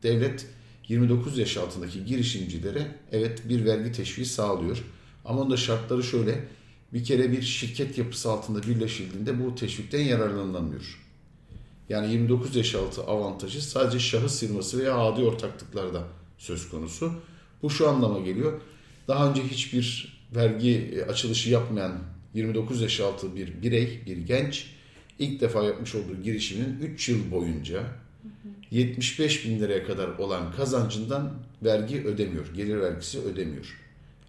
Devlet 0.04 0.46
29 0.88 1.38
yaş 1.38 1.58
altındaki 1.58 2.06
girişimcilere 2.06 2.88
evet 3.12 3.50
bir 3.50 3.66
vergi 3.66 3.92
teşviği 3.92 4.26
sağlıyor. 4.26 4.84
Ama 5.26 5.42
onun 5.42 5.52
da 5.52 5.58
şartları 5.58 6.04
şöyle. 6.04 6.48
Bir 6.94 7.04
kere 7.04 7.32
bir 7.32 7.42
şirket 7.42 7.98
yapısı 7.98 8.32
altında 8.32 8.64
birleşildiğinde 8.64 9.46
bu 9.46 9.56
teşvikten 9.56 10.00
yararlanılamıyor. 10.00 11.00
Yani 11.90 12.12
29 12.12 12.56
yaş 12.56 12.76
altı 12.76 13.04
avantajı 13.04 13.62
sadece 13.62 14.00
şahıs 14.00 14.40
firması 14.40 14.80
veya 14.80 14.98
adi 14.98 15.24
ortaklıklarda 15.24 16.04
söz 16.38 16.70
konusu. 16.70 17.14
Bu 17.62 17.70
şu 17.70 17.90
anlama 17.90 18.20
geliyor. 18.20 18.62
Daha 19.08 19.30
önce 19.30 19.44
hiçbir 19.44 20.18
vergi 20.36 20.92
e, 20.96 21.02
açılışı 21.02 21.50
yapmayan 21.50 22.00
29 22.34 22.82
yaş 22.82 23.00
altı 23.00 23.36
bir 23.36 23.62
birey, 23.62 24.02
bir 24.06 24.18
genç 24.18 24.66
ilk 25.20 25.42
defa 25.42 25.64
yapmış 25.64 25.96
olduğu 25.96 26.24
girişimin 26.24 26.80
3 26.80 27.10
yıl 27.10 27.32
boyunca 27.32 27.84
75 28.72 29.46
bin 29.46 29.60
liraya 29.60 29.84
kadar 29.84 30.08
olan 30.08 30.52
kazancından 30.52 31.34
vergi 31.64 32.04
ödemiyor. 32.04 32.54
Gelir 32.56 32.82
vergisi 32.82 33.20
ödemiyor. 33.20 33.78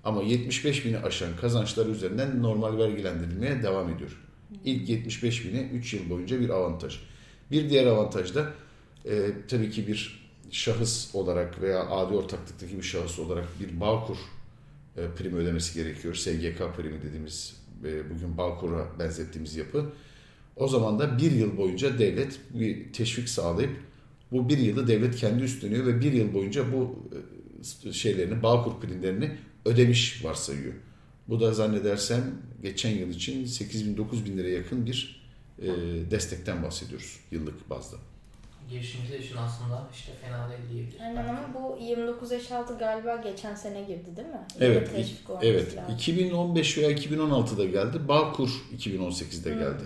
Ama 0.04 0.22
75 0.22 0.84
bini 0.84 0.98
aşan 0.98 1.36
kazançlar 1.40 1.86
üzerinden 1.86 2.42
normal 2.42 2.78
vergilendirilmeye 2.78 3.62
devam 3.62 3.90
ediyor. 3.90 4.20
İlk 4.64 4.88
75 4.88 5.44
bini 5.44 5.60
3 5.60 5.94
yıl 5.94 6.10
boyunca 6.10 6.40
bir 6.40 6.48
avantaj. 6.48 6.98
Bir 7.50 7.70
diğer 7.70 7.86
avantaj 7.86 8.34
da 8.34 8.52
e, 9.06 9.30
tabii 9.48 9.70
ki 9.70 9.86
bir 9.86 10.30
şahıs 10.50 11.14
olarak 11.14 11.62
veya 11.62 11.88
adi 11.90 12.14
ortaklıktaki 12.14 12.78
bir 12.78 12.82
şahıs 12.82 13.18
olarak 13.18 13.46
bir 13.60 13.80
Bağkur 13.80 14.16
e, 14.96 15.06
primi 15.16 15.36
ödemesi 15.36 15.74
gerekiyor. 15.74 16.14
SGK 16.14 16.76
primi 16.76 17.02
dediğimiz 17.02 17.56
e, 17.84 18.10
bugün 18.10 18.36
Bağkur'a 18.38 18.98
benzettiğimiz 18.98 19.56
yapı. 19.56 19.86
O 20.56 20.68
zaman 20.68 20.98
da 20.98 21.18
bir 21.18 21.32
yıl 21.32 21.56
boyunca 21.56 21.98
devlet 21.98 22.40
bir 22.54 22.92
teşvik 22.92 23.28
sağlayıp 23.28 23.70
bu 24.32 24.48
bir 24.48 24.58
yılı 24.58 24.88
devlet 24.88 25.16
kendi 25.16 25.42
üstleniyor 25.42 25.86
ve 25.86 26.00
bir 26.00 26.12
yıl 26.12 26.34
boyunca 26.34 26.72
bu 26.72 26.98
e, 27.84 27.92
şeylerini, 27.92 28.42
Bağkur 28.42 28.80
primlerini 28.80 29.30
ödemiş 29.64 30.24
varsayıyor. 30.24 30.74
Bu 31.28 31.40
da 31.40 31.54
zannedersem 31.54 32.34
geçen 32.62 32.90
yıl 32.90 33.08
için 33.08 33.44
8 33.44 33.86
bin 33.86 33.96
9 33.96 34.24
bin 34.24 34.38
liraya 34.38 34.54
yakın 34.54 34.86
bir 34.86 35.20
e, 35.58 35.66
destekten 36.10 36.62
bahsediyoruz 36.62 37.20
yıllık 37.30 37.70
bazda. 37.70 37.96
Girişimciler 38.70 39.18
için 39.18 39.36
aslında 39.36 39.88
işte 39.94 40.12
fena 40.22 40.48
değil 40.50 40.60
diyebiliriz. 40.72 41.00
Aynen 41.00 41.28
ama 41.28 41.54
bu 41.54 41.78
29 41.80 42.30
yaş 42.32 42.52
altı 42.52 42.78
galiba 42.78 43.16
geçen 43.16 43.54
sene 43.54 43.82
girdi 43.82 44.16
değil 44.16 44.28
mi? 44.28 44.46
Evet, 44.60 44.92
teşvik 44.92 45.30
olması 45.30 45.46
Evet, 45.46 45.76
lazım. 45.76 45.94
2015 45.94 46.78
veya 46.78 46.92
2016'da 46.92 47.64
geldi. 47.64 48.08
Bağkur 48.08 48.50
2018'de 48.78 49.50
Hı. 49.50 49.58
geldi. 49.58 49.82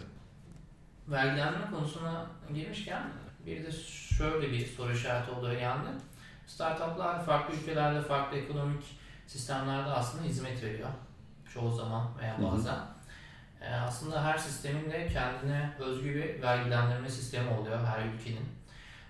Vergilendirme 1.08 1.70
konusuna 1.70 2.26
girmişken 2.54 3.02
bir 3.46 3.64
de 3.64 3.72
şöyle 4.18 4.52
bir 4.52 4.66
soru 4.66 4.92
işareti 4.92 5.30
oluyor 5.30 5.60
yani. 5.60 5.88
Startuplar 6.46 7.26
farklı 7.26 7.54
ülkelerde, 7.54 8.02
farklı 8.02 8.38
ekonomik 8.38 8.82
sistemlerde 9.26 9.90
aslında 9.90 10.24
hizmet 10.24 10.62
veriyor. 10.62 10.88
Çoğu 11.54 11.72
zaman 11.72 12.08
veya 12.20 12.38
Hı 12.38 12.42
hı. 12.42 12.52
bazen. 12.52 12.78
Ee, 13.60 13.74
aslında 13.74 14.24
her 14.24 14.38
sistemin 14.38 14.90
de 14.90 15.08
kendine 15.08 15.72
özgü 15.80 16.14
bir 16.14 16.42
vergilendirme 16.42 17.08
sistemi 17.08 17.50
oluyor 17.50 17.84
her 17.86 18.04
ülkenin. 18.04 18.46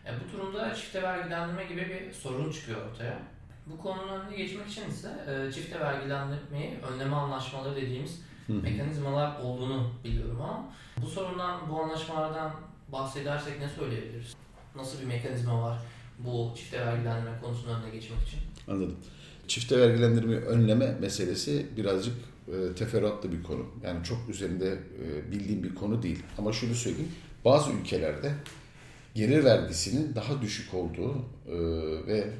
E, 0.06 0.10
bu 0.20 0.32
durumda 0.32 0.74
çifte 0.74 1.02
vergilendirme 1.02 1.64
gibi 1.64 1.80
bir 1.88 2.12
sorun 2.12 2.52
çıkıyor 2.52 2.90
ortaya. 2.90 3.18
Bu 3.66 3.78
konunun 3.78 4.20
önüne 4.20 4.36
geçmek 4.36 4.68
için 4.68 4.88
ise 4.90 5.08
e, 5.28 5.52
çifte 5.52 5.80
vergilendirmeyi 5.80 6.78
önleme 6.78 7.16
anlaşmaları 7.16 7.76
dediğimiz 7.76 8.20
Hı 8.46 8.52
hı. 8.52 8.56
mekanizmalar 8.56 9.40
olduğunu 9.40 9.90
biliyorum 10.04 10.40
ama 10.42 10.64
bu 11.02 11.06
sorundan, 11.06 11.70
bu 11.70 11.82
anlaşmalardan 11.82 12.52
bahsedersek 12.88 13.60
ne 13.60 13.68
söyleyebiliriz? 13.68 14.36
Nasıl 14.74 15.00
bir 15.00 15.04
mekanizma 15.06 15.62
var 15.62 15.78
bu 16.18 16.52
çifte 16.56 16.86
vergilendirme 16.86 17.40
konusunun 17.40 17.80
önüne 17.80 17.90
geçmek 17.90 18.20
için? 18.28 18.40
Anladım. 18.68 18.96
Çifte 19.48 19.78
vergilendirme 19.78 20.36
önleme 20.36 20.96
meselesi 21.00 21.66
birazcık 21.76 22.14
e, 22.48 22.74
teferruatlı 22.74 23.32
bir 23.32 23.42
konu. 23.42 23.66
Yani 23.84 24.04
çok 24.04 24.18
üzerinde 24.28 24.68
e, 24.72 25.32
bildiğim 25.32 25.62
bir 25.62 25.74
konu 25.74 26.02
değil. 26.02 26.22
Ama 26.38 26.52
şunu 26.52 26.74
söyleyeyim. 26.74 27.12
Bazı 27.44 27.70
ülkelerde 27.72 28.32
gelir 29.14 29.44
vergisinin 29.44 30.14
daha 30.14 30.42
düşük 30.42 30.74
olduğu 30.74 31.14
e, 31.46 31.56
ve 32.06 32.30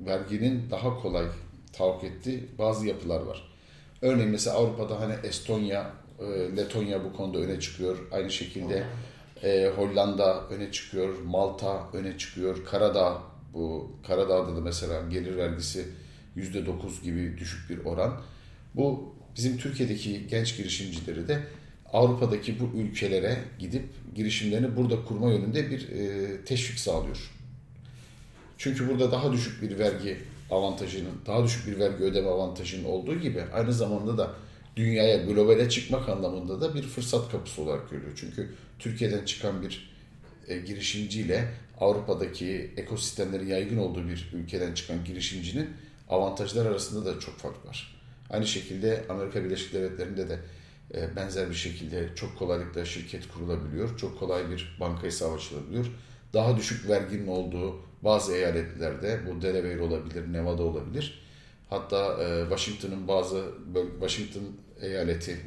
verginin 0.00 0.70
daha 0.70 1.00
kolay 1.02 1.26
tahakkuk 1.72 2.04
ettiği 2.04 2.48
bazı 2.58 2.86
yapılar 2.86 3.20
var. 3.20 3.50
Örneğin 4.02 4.30
mesela 4.30 4.56
Avrupa'da 4.56 5.00
hani 5.00 5.14
Estonya, 5.24 5.90
Letonya 6.56 7.04
bu 7.04 7.12
konuda 7.12 7.38
öne 7.38 7.60
çıkıyor. 7.60 7.98
Aynı 8.12 8.30
şekilde 8.30 8.86
Hollanda 9.76 10.48
öne 10.48 10.72
çıkıyor, 10.72 11.18
Malta 11.24 11.88
öne 11.92 12.18
çıkıyor, 12.18 12.64
Karadağ 12.64 13.22
bu 13.54 13.92
Karadağ'da 14.06 14.56
da 14.56 14.60
mesela 14.60 15.08
gelir 15.08 15.36
vergisi 15.36 15.88
%9 16.36 17.02
gibi 17.02 17.38
düşük 17.38 17.70
bir 17.70 17.84
oran. 17.84 18.20
Bu 18.74 19.14
bizim 19.36 19.58
Türkiye'deki 19.58 20.26
genç 20.26 20.56
girişimcileri 20.56 21.28
de 21.28 21.42
Avrupa'daki 21.92 22.60
bu 22.60 22.78
ülkelere 22.78 23.38
gidip 23.58 23.84
girişimlerini 24.14 24.76
burada 24.76 25.04
kurma 25.04 25.32
yönünde 25.32 25.70
bir 25.70 25.88
e, 25.88 26.44
teşvik 26.44 26.78
sağlıyor. 26.78 27.30
Çünkü 28.58 28.88
burada 28.88 29.12
daha 29.12 29.32
düşük 29.32 29.62
bir 29.62 29.78
vergi 29.78 30.16
avantajının, 30.50 31.12
daha 31.26 31.44
düşük 31.44 31.66
bir 31.66 31.78
vergi 31.78 32.04
ödeme 32.04 32.28
avantajının 32.28 32.84
olduğu 32.84 33.20
gibi 33.20 33.42
aynı 33.52 33.72
zamanda 33.72 34.18
da 34.18 34.34
dünyaya, 34.76 35.16
globale 35.16 35.68
çıkmak 35.68 36.08
anlamında 36.08 36.60
da 36.60 36.74
bir 36.74 36.82
fırsat 36.82 37.30
kapısı 37.30 37.62
olarak 37.62 37.90
görüyor. 37.90 38.12
Çünkü 38.16 38.54
Türkiye'den 38.78 39.24
çıkan 39.24 39.62
bir 39.62 39.90
e, 40.48 40.58
girişimciyle 40.58 41.48
Avrupa'daki 41.80 42.70
ekosistemlerin 42.76 43.46
yaygın 43.46 43.76
olduğu 43.76 44.08
bir 44.08 44.30
ülkeden 44.34 44.74
çıkan 44.74 45.04
girişimcinin 45.04 45.68
avantajlar 46.10 46.66
arasında 46.66 47.14
da 47.14 47.20
çok 47.20 47.38
fark 47.38 47.66
var. 47.66 48.00
Aynı 48.30 48.46
şekilde 48.46 49.04
Amerika 49.08 49.44
Birleşik 49.44 49.74
Devletleri'nde 49.74 50.28
de 50.28 50.38
e, 50.94 51.16
benzer 51.16 51.50
bir 51.50 51.54
şekilde 51.54 52.14
çok 52.14 52.38
kolaylıkla 52.38 52.84
şirket 52.84 53.28
kurulabiliyor. 53.28 53.98
Çok 53.98 54.18
kolay 54.18 54.50
bir 54.50 54.76
banka 54.80 55.02
hesabı 55.02 55.34
açılabiliyor. 55.34 55.86
Daha 56.32 56.56
düşük 56.56 56.88
verginin 56.88 57.26
olduğu 57.26 57.76
bazı 58.02 58.34
eyaletlerde 58.34 59.20
bu 59.26 59.42
Delaware 59.42 59.82
olabilir, 59.82 60.32
Nevada 60.32 60.62
olabilir. 60.62 61.22
Hatta 61.70 62.24
e, 62.24 62.40
Washington'ın 62.40 63.08
bazı 63.08 63.44
Washington 64.00 64.42
eyaleti 64.80 65.40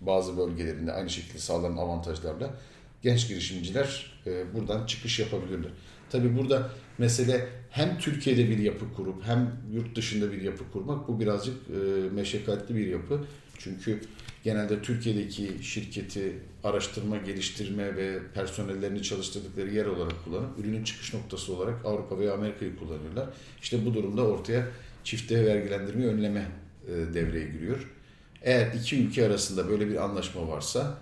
bazı 0.00 0.38
bölgelerinde 0.38 0.92
aynı 0.92 1.10
şekilde 1.10 1.38
sağlanan 1.38 1.76
avantajlarla 1.76 2.54
genç 3.02 3.28
girişimciler 3.28 4.20
e, 4.26 4.54
buradan 4.54 4.86
çıkış 4.86 5.18
yapabilirler. 5.18 5.70
Tabi 6.10 6.38
burada 6.38 6.70
mesele 6.98 7.48
hem 7.70 7.98
Türkiye'de 7.98 8.48
bir 8.48 8.58
yapı 8.58 8.94
kurup 8.94 9.24
hem 9.24 9.52
yurt 9.72 9.96
dışında 9.96 10.32
bir 10.32 10.42
yapı 10.42 10.64
kurmak 10.72 11.08
bu 11.08 11.20
birazcık 11.20 11.54
e, 11.54 12.10
meşakkatli 12.14 12.76
bir 12.76 12.86
yapı. 12.86 13.20
Çünkü 13.58 14.00
genelde 14.44 14.82
Türkiye'deki 14.82 15.50
şirketi 15.62 16.32
araştırma, 16.64 17.16
geliştirme 17.16 17.96
ve 17.96 18.18
personellerini 18.34 19.02
çalıştırdıkları 19.02 19.74
yer 19.74 19.86
olarak 19.86 20.24
kullanıp 20.24 20.58
ürünün 20.58 20.84
çıkış 20.84 21.14
noktası 21.14 21.54
olarak 21.54 21.86
Avrupa 21.86 22.18
veya 22.18 22.34
Amerika'yı 22.34 22.76
kullanıyorlar. 22.76 23.28
İşte 23.62 23.86
bu 23.86 23.94
durumda 23.94 24.22
ortaya 24.22 24.68
çifte 25.04 25.46
vergilendirme 25.46 26.06
önleme 26.06 26.46
e, 26.88 27.14
devreye 27.14 27.46
giriyor. 27.46 27.90
Eğer 28.42 28.72
iki 28.72 29.04
ülke 29.04 29.26
arasında 29.26 29.68
böyle 29.68 29.88
bir 29.88 30.04
anlaşma 30.04 30.48
varsa 30.48 30.98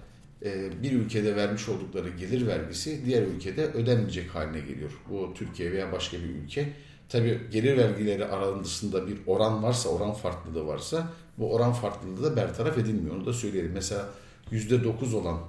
bir 0.82 0.92
ülkede 0.92 1.36
vermiş 1.36 1.68
oldukları 1.68 2.08
gelir 2.08 2.46
vergisi 2.46 3.06
diğer 3.06 3.22
ülkede 3.22 3.64
ödenmeyecek 3.66 4.34
haline 4.34 4.60
geliyor. 4.60 4.90
Bu 5.10 5.34
Türkiye 5.34 5.72
veya 5.72 5.92
başka 5.92 6.16
bir 6.16 6.28
ülke. 6.28 6.72
Tabi 7.08 7.40
gelir 7.52 7.76
vergileri 7.76 8.24
arasında 8.24 9.06
bir 9.06 9.18
oran 9.26 9.62
varsa, 9.62 9.88
oran 9.88 10.12
farklılığı 10.12 10.66
varsa 10.66 11.12
bu 11.38 11.54
oran 11.54 11.72
farklılığı 11.72 12.22
da 12.22 12.36
bertaraf 12.36 12.78
edilmiyor. 12.78 13.16
Onu 13.16 13.26
da 13.26 13.32
söyleyelim. 13.32 13.72
Mesela 13.72 14.08
%9 14.52 15.14
olan 15.14 15.40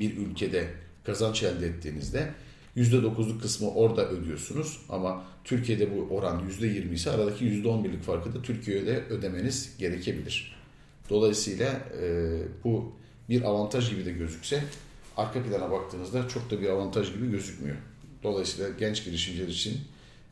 bir 0.00 0.16
ülkede 0.16 0.68
kazanç 1.04 1.42
elde 1.42 1.66
ettiğinizde 1.66 2.28
%9'luk 2.76 3.40
kısmı 3.40 3.70
orada 3.70 4.08
ödüyorsunuz 4.08 4.80
ama 4.88 5.24
Türkiye'de 5.44 5.88
bu 5.96 6.14
oran 6.14 6.42
%20 6.60 6.94
ise 6.94 7.10
aradaki 7.10 7.44
%11'lik 7.44 8.02
farkı 8.02 8.34
da 8.34 8.42
Türkiye'de 8.42 9.04
ödemeniz 9.10 9.76
gerekebilir. 9.78 10.56
Dolayısıyla 11.10 11.80
e, 12.02 12.38
bu 12.64 12.92
bir 13.32 13.42
avantaj 13.42 13.90
gibi 13.90 14.04
de 14.04 14.12
gözükse 14.12 14.62
arka 15.16 15.42
plana 15.42 15.70
baktığınızda 15.70 16.28
çok 16.28 16.50
da 16.50 16.60
bir 16.60 16.68
avantaj 16.68 17.12
gibi 17.12 17.30
gözükmüyor. 17.30 17.76
Dolayısıyla 18.22 18.70
genç 18.70 19.04
girişimciler 19.04 19.48
için 19.48 19.80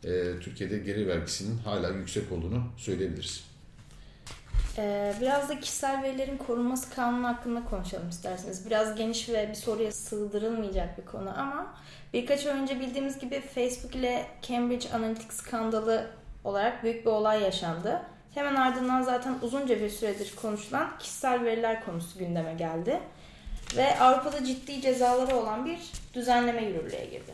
e, 0.04 0.10
Türkiye'de 0.40 0.78
gelir 0.78 1.06
vergisinin 1.06 1.58
hala 1.58 1.88
yüksek 1.88 2.32
olduğunu 2.32 2.62
söyleyebiliriz. 2.76 3.44
Ee, 4.78 5.14
biraz 5.20 5.48
da 5.48 5.60
kişisel 5.60 6.02
verilerin 6.02 6.36
korunması 6.36 6.94
kanunu 6.94 7.26
hakkında 7.26 7.64
konuşalım 7.64 8.08
isterseniz. 8.08 8.66
Biraz 8.66 8.96
geniş 8.96 9.28
ve 9.28 9.48
bir 9.48 9.54
soruya 9.54 9.92
sığdırılmayacak 9.92 10.98
bir 10.98 11.04
konu 11.04 11.38
ama 11.38 11.74
birkaç 12.12 12.46
ay 12.46 12.60
önce 12.60 12.80
bildiğimiz 12.80 13.18
gibi 13.18 13.40
Facebook 13.40 13.96
ile 13.96 14.26
Cambridge 14.42 14.90
Analytica 14.90 15.32
skandalı 15.32 16.10
olarak 16.44 16.84
büyük 16.84 17.06
bir 17.06 17.10
olay 17.10 17.42
yaşandı. 17.42 18.02
Hemen 18.34 18.54
ardından 18.54 19.02
zaten 19.02 19.38
uzunca 19.42 19.80
bir 19.80 19.88
süredir 19.88 20.34
konuşulan 20.42 20.98
kişisel 20.98 21.44
veriler 21.44 21.84
konusu 21.84 22.18
gündeme 22.18 22.54
geldi. 22.54 23.00
Ve 23.76 23.98
Avrupa'da 23.98 24.44
ciddi 24.44 24.80
cezaları 24.80 25.36
olan 25.36 25.66
bir 25.66 25.78
düzenleme 26.14 26.64
yürürlüğe 26.64 27.04
girdi. 27.04 27.32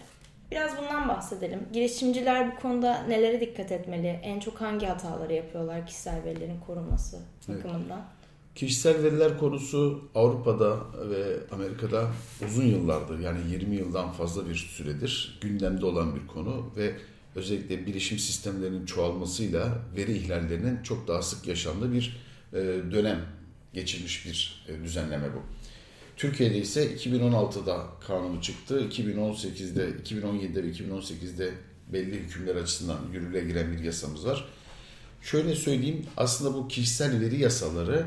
Biraz 0.50 0.78
bundan 0.78 1.08
bahsedelim. 1.08 1.60
Girişimciler 1.72 2.50
bu 2.50 2.60
konuda 2.60 3.02
nelere 3.08 3.40
dikkat 3.40 3.72
etmeli? 3.72 4.06
En 4.06 4.40
çok 4.40 4.60
hangi 4.60 4.86
hataları 4.86 5.32
yapıyorlar 5.32 5.86
kişisel 5.86 6.24
verilerin 6.24 6.60
korunması 6.66 7.18
evet. 7.48 7.64
bakımından? 7.64 8.00
Kişisel 8.54 9.02
veriler 9.02 9.38
konusu 9.38 10.10
Avrupa'da 10.14 10.76
ve 11.10 11.36
Amerika'da 11.54 12.08
uzun 12.46 12.64
yıllardır 12.64 13.18
yani 13.18 13.38
20 13.50 13.76
yıldan 13.76 14.12
fazla 14.12 14.48
bir 14.48 14.54
süredir 14.54 15.38
gündemde 15.40 15.86
olan 15.86 16.14
bir 16.14 16.26
konu 16.26 16.70
ve 16.76 16.94
özellikle 17.36 17.86
bilişim 17.86 18.18
sistemlerinin 18.18 18.86
çoğalmasıyla 18.86 19.78
veri 19.96 20.12
ihlallerinin 20.12 20.82
çok 20.82 21.08
daha 21.08 21.22
sık 21.22 21.46
yaşandığı 21.46 21.92
bir 21.92 22.20
e, 22.52 22.56
dönem 22.92 23.24
geçirmiş 23.72 24.26
bir 24.26 24.64
e, 24.68 24.84
düzenleme 24.84 25.34
bu. 25.34 25.42
Türkiye'de 26.16 26.58
ise 26.58 26.94
2016'da 26.94 27.86
kanunu 28.06 28.42
çıktı. 28.42 28.88
2018'de, 28.90 29.90
2017'de 29.90 30.62
ve 30.62 30.70
2018'de 30.70 31.54
belli 31.92 32.14
hükümler 32.14 32.56
açısından 32.56 32.98
yürürlüğe 33.12 33.44
giren 33.44 33.72
bir 33.72 33.84
yasamız 33.84 34.26
var. 34.26 34.48
Şöyle 35.22 35.54
söyleyeyim, 35.54 36.06
aslında 36.16 36.54
bu 36.54 36.68
kişisel 36.68 37.20
veri 37.20 37.40
yasaları 37.40 38.06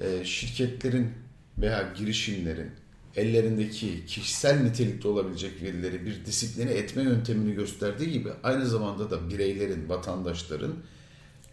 e, 0.00 0.24
şirketlerin 0.24 1.10
veya 1.58 1.92
girişimlerin 1.98 2.70
ellerindeki 3.16 4.06
kişisel 4.06 4.62
nitelikte 4.62 5.08
olabilecek 5.08 5.62
verileri 5.62 6.06
bir 6.06 6.24
disipline 6.24 6.70
etme 6.70 7.02
yöntemini 7.02 7.54
gösterdiği 7.54 8.12
gibi 8.12 8.28
aynı 8.42 8.66
zamanda 8.66 9.10
da 9.10 9.30
bireylerin, 9.30 9.88
vatandaşların 9.88 10.74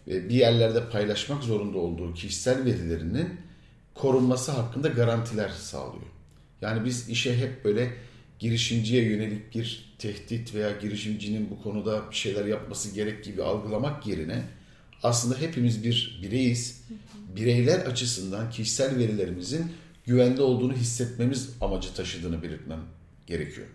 bir 0.06 0.34
yerlerde 0.34 0.88
paylaşmak 0.88 1.42
zorunda 1.42 1.78
olduğu 1.78 2.14
kişisel 2.14 2.64
verilerinin 2.64 3.28
korunması 3.94 4.52
hakkında 4.52 4.88
garantiler 4.88 5.48
sağlıyor. 5.48 6.06
Yani 6.60 6.84
biz 6.84 7.08
işe 7.08 7.36
hep 7.36 7.64
böyle 7.64 7.92
girişimciye 8.38 9.04
yönelik 9.04 9.54
bir 9.54 9.94
tehdit 9.98 10.54
veya 10.54 10.70
girişimcinin 10.70 11.50
bu 11.50 11.62
konuda 11.62 12.10
bir 12.10 12.16
şeyler 12.16 12.44
yapması 12.44 12.94
gerek 12.94 13.24
gibi 13.24 13.42
algılamak 13.42 14.06
yerine 14.06 14.42
aslında 15.02 15.40
hepimiz 15.40 15.84
bir 15.84 16.20
bireyiz. 16.22 16.84
Bireyler 17.36 17.78
açısından 17.78 18.50
kişisel 18.50 18.98
verilerimizin 18.98 19.72
güvende 20.06 20.42
olduğunu 20.42 20.72
hissetmemiz 20.72 21.50
amacı 21.60 21.94
taşıdığını 21.94 22.42
belirtmem 22.42 22.80
gerekiyor. 23.26 23.66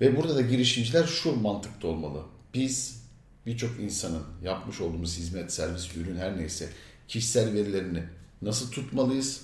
Ve 0.00 0.16
burada 0.16 0.36
da 0.36 0.40
girişimciler 0.40 1.04
şu 1.04 1.36
mantıkta 1.36 1.88
olmalı. 1.88 2.22
Biz 2.54 3.02
birçok 3.46 3.80
insanın 3.80 4.22
yapmış 4.44 4.80
olduğumuz 4.80 5.18
hizmet, 5.18 5.52
servis, 5.52 5.96
ürün 5.96 6.16
her 6.16 6.38
neyse 6.38 6.68
kişisel 7.08 7.54
verilerini 7.54 8.02
nasıl 8.42 8.70
tutmalıyız, 8.70 9.40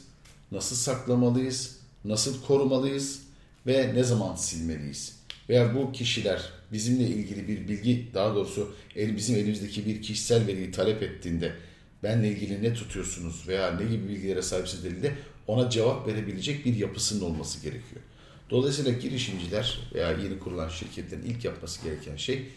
nasıl 0.53 0.77
saklamalıyız, 0.77 1.77
nasıl 2.05 2.43
korumalıyız 2.43 3.23
ve 3.67 3.95
ne 3.95 4.05
zaman 4.05 4.35
silmeliyiz? 4.35 5.17
Veya 5.49 5.75
bu 5.75 5.93
kişiler 5.93 6.43
bizimle 6.73 7.07
ilgili 7.07 7.49
bir 7.49 7.69
bilgi, 7.69 8.11
daha 8.15 8.35
doğrusu 8.35 8.75
bizim 8.97 9.37
elimizdeki 9.37 9.87
bir 9.87 10.03
kişisel 10.03 10.47
veriyi 10.47 10.71
talep 10.71 11.03
ettiğinde 11.03 11.53
benle 12.03 12.29
ilgili 12.29 12.63
ne 12.63 12.75
tutuyorsunuz 12.75 13.49
veya 13.49 13.71
ne 13.71 13.85
gibi 13.85 14.09
bilgilere 14.09 14.43
sahipsiniz 14.43 14.85
dediğinde 14.85 15.13
ona 15.47 15.71
cevap 15.71 16.07
verebilecek 16.07 16.67
bir 16.67 16.77
yapısının 16.77 17.21
olması 17.21 17.63
gerekiyor. 17.63 18.03
Dolayısıyla 18.51 18.93
girişimciler 18.93 19.79
veya 19.95 20.11
yeni 20.11 20.39
kurulan 20.39 20.69
şirketlerin 20.69 21.23
ilk 21.23 21.45
yapması 21.45 21.85
gereken 21.85 22.17
şey 22.17 22.49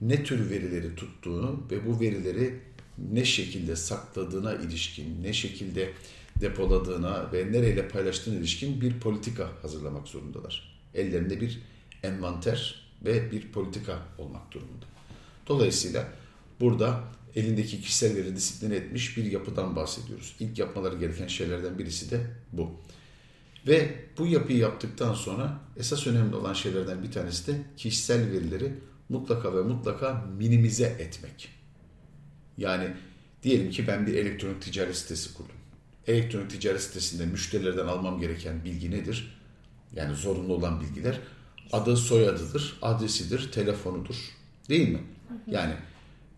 ne 0.00 0.24
tür 0.24 0.50
verileri 0.50 0.96
tuttuğunu 0.96 1.62
ve 1.70 1.86
bu 1.86 2.00
verileri 2.00 2.60
ne 3.12 3.24
şekilde 3.24 3.76
sakladığına 3.76 4.54
ilişkin, 4.54 5.22
ne 5.22 5.32
şekilde 5.32 5.92
depoladığına 6.40 7.32
ve 7.32 7.52
nereyle 7.52 7.88
paylaştığına 7.88 8.34
ilişkin 8.34 8.80
bir 8.80 9.00
politika 9.00 9.48
hazırlamak 9.62 10.08
zorundalar. 10.08 10.80
Ellerinde 10.94 11.40
bir 11.40 11.60
envanter 12.02 12.90
ve 13.04 13.32
bir 13.32 13.52
politika 13.52 13.98
olmak 14.18 14.52
durumunda. 14.52 14.86
Dolayısıyla 15.46 16.08
burada 16.60 17.04
elindeki 17.36 17.80
kişisel 17.80 18.16
veri 18.16 18.36
disipline 18.36 18.76
etmiş 18.76 19.16
bir 19.16 19.24
yapıdan 19.24 19.76
bahsediyoruz. 19.76 20.36
İlk 20.40 20.58
yapmaları 20.58 20.98
gereken 20.98 21.26
şeylerden 21.26 21.78
birisi 21.78 22.10
de 22.10 22.20
bu. 22.52 22.70
Ve 23.66 23.94
bu 24.18 24.26
yapıyı 24.26 24.58
yaptıktan 24.58 25.14
sonra 25.14 25.60
esas 25.76 26.06
önemli 26.06 26.34
olan 26.34 26.52
şeylerden 26.54 27.02
bir 27.02 27.12
tanesi 27.12 27.46
de 27.46 27.62
kişisel 27.76 28.30
verileri 28.30 28.72
mutlaka 29.08 29.56
ve 29.56 29.62
mutlaka 29.62 30.26
minimize 30.38 30.96
etmek. 30.98 31.48
Yani 32.58 32.94
diyelim 33.42 33.70
ki 33.70 33.86
ben 33.86 34.06
bir 34.06 34.14
elektronik 34.14 34.62
ticaret 34.62 34.96
sitesi 34.96 35.34
kurdum. 35.34 35.56
Elektronik 36.06 36.50
ticaret 36.50 36.82
sitesinde 36.82 37.26
müşterilerden 37.26 37.86
almam 37.86 38.20
gereken 38.20 38.64
bilgi 38.64 38.90
nedir? 38.90 39.40
Yani 39.94 40.14
zorunlu 40.14 40.54
olan 40.54 40.80
bilgiler 40.80 41.20
adı 41.72 41.96
soyadıdır, 41.96 42.78
adresidir, 42.82 43.52
telefonudur. 43.52 44.16
Değil 44.68 44.88
mi? 44.88 45.00
Yani 45.46 45.74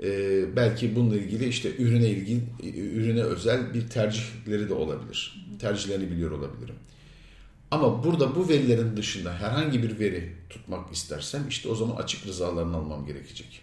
e, 0.02 0.56
belki 0.56 0.96
bununla 0.96 1.16
ilgili 1.16 1.48
işte 1.48 1.76
ürüne 1.76 2.08
ilgili, 2.08 2.40
ürüne 2.76 3.22
özel 3.22 3.74
bir 3.74 3.88
tercihleri 3.88 4.68
de 4.68 4.74
olabilir. 4.74 5.46
Tercihlerini 5.58 6.10
biliyor 6.10 6.30
olabilirim. 6.30 6.74
Ama 7.70 8.04
burada 8.04 8.36
bu 8.36 8.48
verilerin 8.48 8.96
dışında 8.96 9.34
herhangi 9.34 9.82
bir 9.82 9.98
veri 9.98 10.32
tutmak 10.50 10.92
istersem 10.92 11.48
işte 11.48 11.68
o 11.68 11.74
zaman 11.74 11.96
açık 11.96 12.26
rızalarını 12.26 12.76
almam 12.76 13.06
gerekecek. 13.06 13.60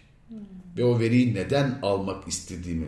Ve 0.76 0.84
o 0.84 1.00
veriyi 1.00 1.34
neden 1.34 1.78
almak 1.82 2.28
istediğimi, 2.28 2.86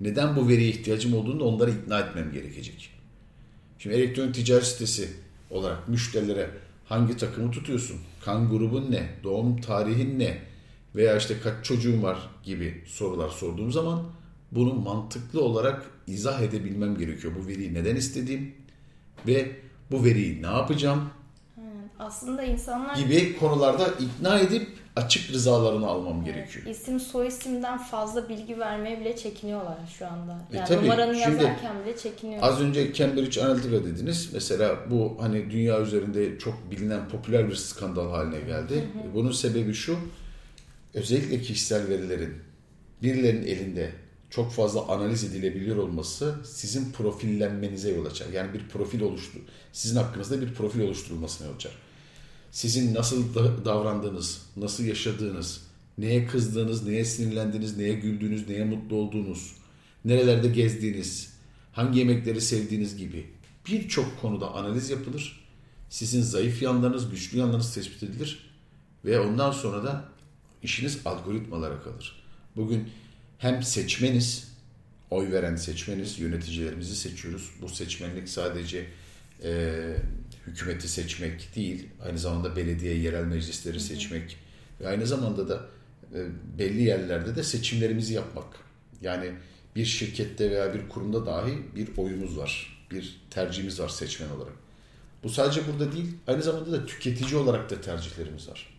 neden 0.00 0.36
bu 0.36 0.48
veriye 0.48 0.68
ihtiyacım 0.68 1.14
olduğunu 1.14 1.40
da 1.40 1.44
onları 1.44 1.70
ikna 1.70 2.00
etmem 2.00 2.32
gerekecek. 2.32 2.90
Şimdi 3.78 3.96
elektronik 3.96 4.34
ticaret 4.34 4.66
sitesi 4.66 5.08
olarak 5.50 5.88
müşterilere 5.88 6.50
hangi 6.84 7.16
takımı 7.16 7.50
tutuyorsun, 7.50 7.96
kan 8.24 8.48
grubun 8.48 8.90
ne, 8.90 9.08
doğum 9.24 9.60
tarihin 9.60 10.18
ne 10.18 10.38
veya 10.94 11.16
işte 11.16 11.34
kaç 11.42 11.64
çocuğun 11.64 12.02
var 12.02 12.18
gibi 12.42 12.82
sorular 12.86 13.28
sorduğum 13.28 13.72
zaman 13.72 14.02
bunu 14.52 14.74
mantıklı 14.74 15.44
olarak 15.44 15.90
izah 16.06 16.40
edebilmem 16.40 16.98
gerekiyor. 16.98 17.32
Bu 17.42 17.46
veriyi 17.46 17.74
neden 17.74 17.96
istediğim 17.96 18.54
ve 19.26 19.56
bu 19.90 20.04
veriyi 20.04 20.42
ne 20.42 20.46
yapacağım 20.46 21.10
Aslında 21.98 22.42
insanlar 22.42 22.96
gibi 22.96 23.38
konularda 23.38 23.86
ikna 23.86 24.38
edip 24.38 24.68
açık 24.96 25.32
rızalarını 25.32 25.86
almam 25.86 26.24
gerekiyor. 26.24 26.66
isim 26.66 27.00
soy 27.00 27.26
isimden 27.26 27.78
fazla 27.78 28.28
bilgi 28.28 28.58
vermeye 28.58 29.00
bile 29.00 29.16
çekiniyorlar 29.16 29.76
şu 29.98 30.06
anda. 30.06 30.38
E 30.52 30.56
Yani 30.56 30.68
tabii, 30.68 30.84
numaranı 30.84 31.14
şimdi 31.16 31.42
yazarken 31.42 31.84
bile 31.84 31.96
çekiniyor. 31.96 32.42
Az 32.42 32.60
önce 32.60 32.92
Cambridge 32.94 33.42
Analytica 33.42 33.84
dediniz. 33.84 34.30
Mesela 34.32 34.76
bu 34.90 35.16
hani 35.20 35.50
dünya 35.50 35.80
üzerinde 35.80 36.38
çok 36.38 36.70
bilinen 36.70 37.08
popüler 37.08 37.48
bir 37.48 37.54
skandal 37.54 38.10
haline 38.10 38.40
geldi. 38.40 38.88
Bunun 39.14 39.32
sebebi 39.32 39.74
şu. 39.74 39.96
Özellikle 40.94 41.42
kişisel 41.42 41.88
verilerin 41.88 42.34
birilerinin 43.02 43.46
elinde 43.46 43.92
çok 44.30 44.52
fazla 44.52 44.88
analiz 44.88 45.24
edilebiliyor 45.24 45.76
olması 45.76 46.34
sizin 46.44 46.92
profillenmenize 46.92 47.90
yol 47.90 48.06
açar. 48.06 48.28
Yani 48.28 48.52
bir 48.54 48.68
profil 48.68 49.00
oluştur. 49.00 49.40
Sizin 49.72 49.96
hakkınızda 49.96 50.40
bir 50.40 50.54
profil 50.54 50.80
oluşturulmasına 50.80 51.46
yol 51.48 51.54
açar. 51.54 51.72
Sizin 52.50 52.94
nasıl 52.94 53.34
da- 53.34 53.64
davrandığınız, 53.64 54.42
nasıl 54.56 54.84
yaşadığınız, 54.84 55.62
neye 55.98 56.26
kızdığınız, 56.26 56.86
neye 56.86 57.04
sinirlendiğiniz, 57.04 57.76
neye 57.76 57.94
güldüğünüz, 57.94 58.48
neye 58.48 58.64
mutlu 58.64 58.96
olduğunuz, 58.96 59.52
nerelerde 60.04 60.48
gezdiğiniz, 60.48 61.32
hangi 61.72 61.98
yemekleri 61.98 62.40
sevdiğiniz 62.40 62.96
gibi 62.96 63.26
birçok 63.66 64.20
konuda 64.20 64.54
analiz 64.54 64.90
yapılır. 64.90 65.44
Sizin 65.90 66.22
zayıf 66.22 66.62
yanlarınız, 66.62 67.10
güçlü 67.10 67.38
yanlarınız 67.38 67.74
tespit 67.74 68.02
edilir 68.02 68.50
ve 69.04 69.20
ondan 69.20 69.52
sonra 69.52 69.84
da 69.84 70.13
işiniz 70.64 70.98
algoritmalara 71.04 71.82
kalır. 71.82 72.24
Bugün 72.56 72.88
hem 73.38 73.62
seçmeniz, 73.62 74.52
oy 75.10 75.32
veren 75.32 75.56
seçmeniz, 75.56 76.18
yöneticilerimizi 76.18 76.96
seçiyoruz. 76.96 77.50
Bu 77.62 77.68
seçmenlik 77.68 78.28
sadece 78.28 78.86
e, 79.44 79.72
hükümeti 80.46 80.88
seçmek 80.88 81.56
değil, 81.56 81.88
aynı 82.04 82.18
zamanda 82.18 82.56
belediye, 82.56 82.98
yerel 82.98 83.24
meclisleri 83.24 83.80
seçmek 83.80 84.36
ve 84.80 84.88
aynı 84.88 85.06
zamanda 85.06 85.48
da 85.48 85.66
e, 86.14 86.26
belli 86.58 86.82
yerlerde 86.82 87.36
de 87.36 87.42
seçimlerimizi 87.42 88.14
yapmak. 88.14 88.46
Yani 89.02 89.32
bir 89.76 89.84
şirkette 89.84 90.50
veya 90.50 90.74
bir 90.74 90.88
kurumda 90.88 91.26
dahi 91.26 91.58
bir 91.76 91.88
oyumuz 91.96 92.38
var, 92.38 92.84
bir 92.90 93.20
tercihimiz 93.30 93.80
var 93.80 93.88
seçmen 93.88 94.28
olarak. 94.28 94.54
Bu 95.22 95.28
sadece 95.28 95.60
burada 95.66 95.92
değil, 95.92 96.14
aynı 96.26 96.42
zamanda 96.42 96.72
da 96.72 96.86
tüketici 96.86 97.36
olarak 97.36 97.70
da 97.70 97.80
tercihlerimiz 97.80 98.48
var. 98.48 98.73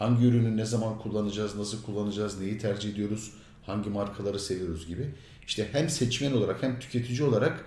Hangi 0.00 0.26
ürünü 0.26 0.56
ne 0.56 0.64
zaman 0.64 0.98
kullanacağız, 0.98 1.56
nasıl 1.56 1.82
kullanacağız, 1.82 2.40
neyi 2.40 2.58
tercih 2.58 2.92
ediyoruz, 2.92 3.32
hangi 3.62 3.90
markaları 3.90 4.38
seviyoruz 4.38 4.86
gibi. 4.86 5.10
İşte 5.46 5.68
hem 5.72 5.88
seçmen 5.88 6.32
olarak 6.32 6.62
hem 6.62 6.78
tüketici 6.78 7.22
olarak 7.22 7.64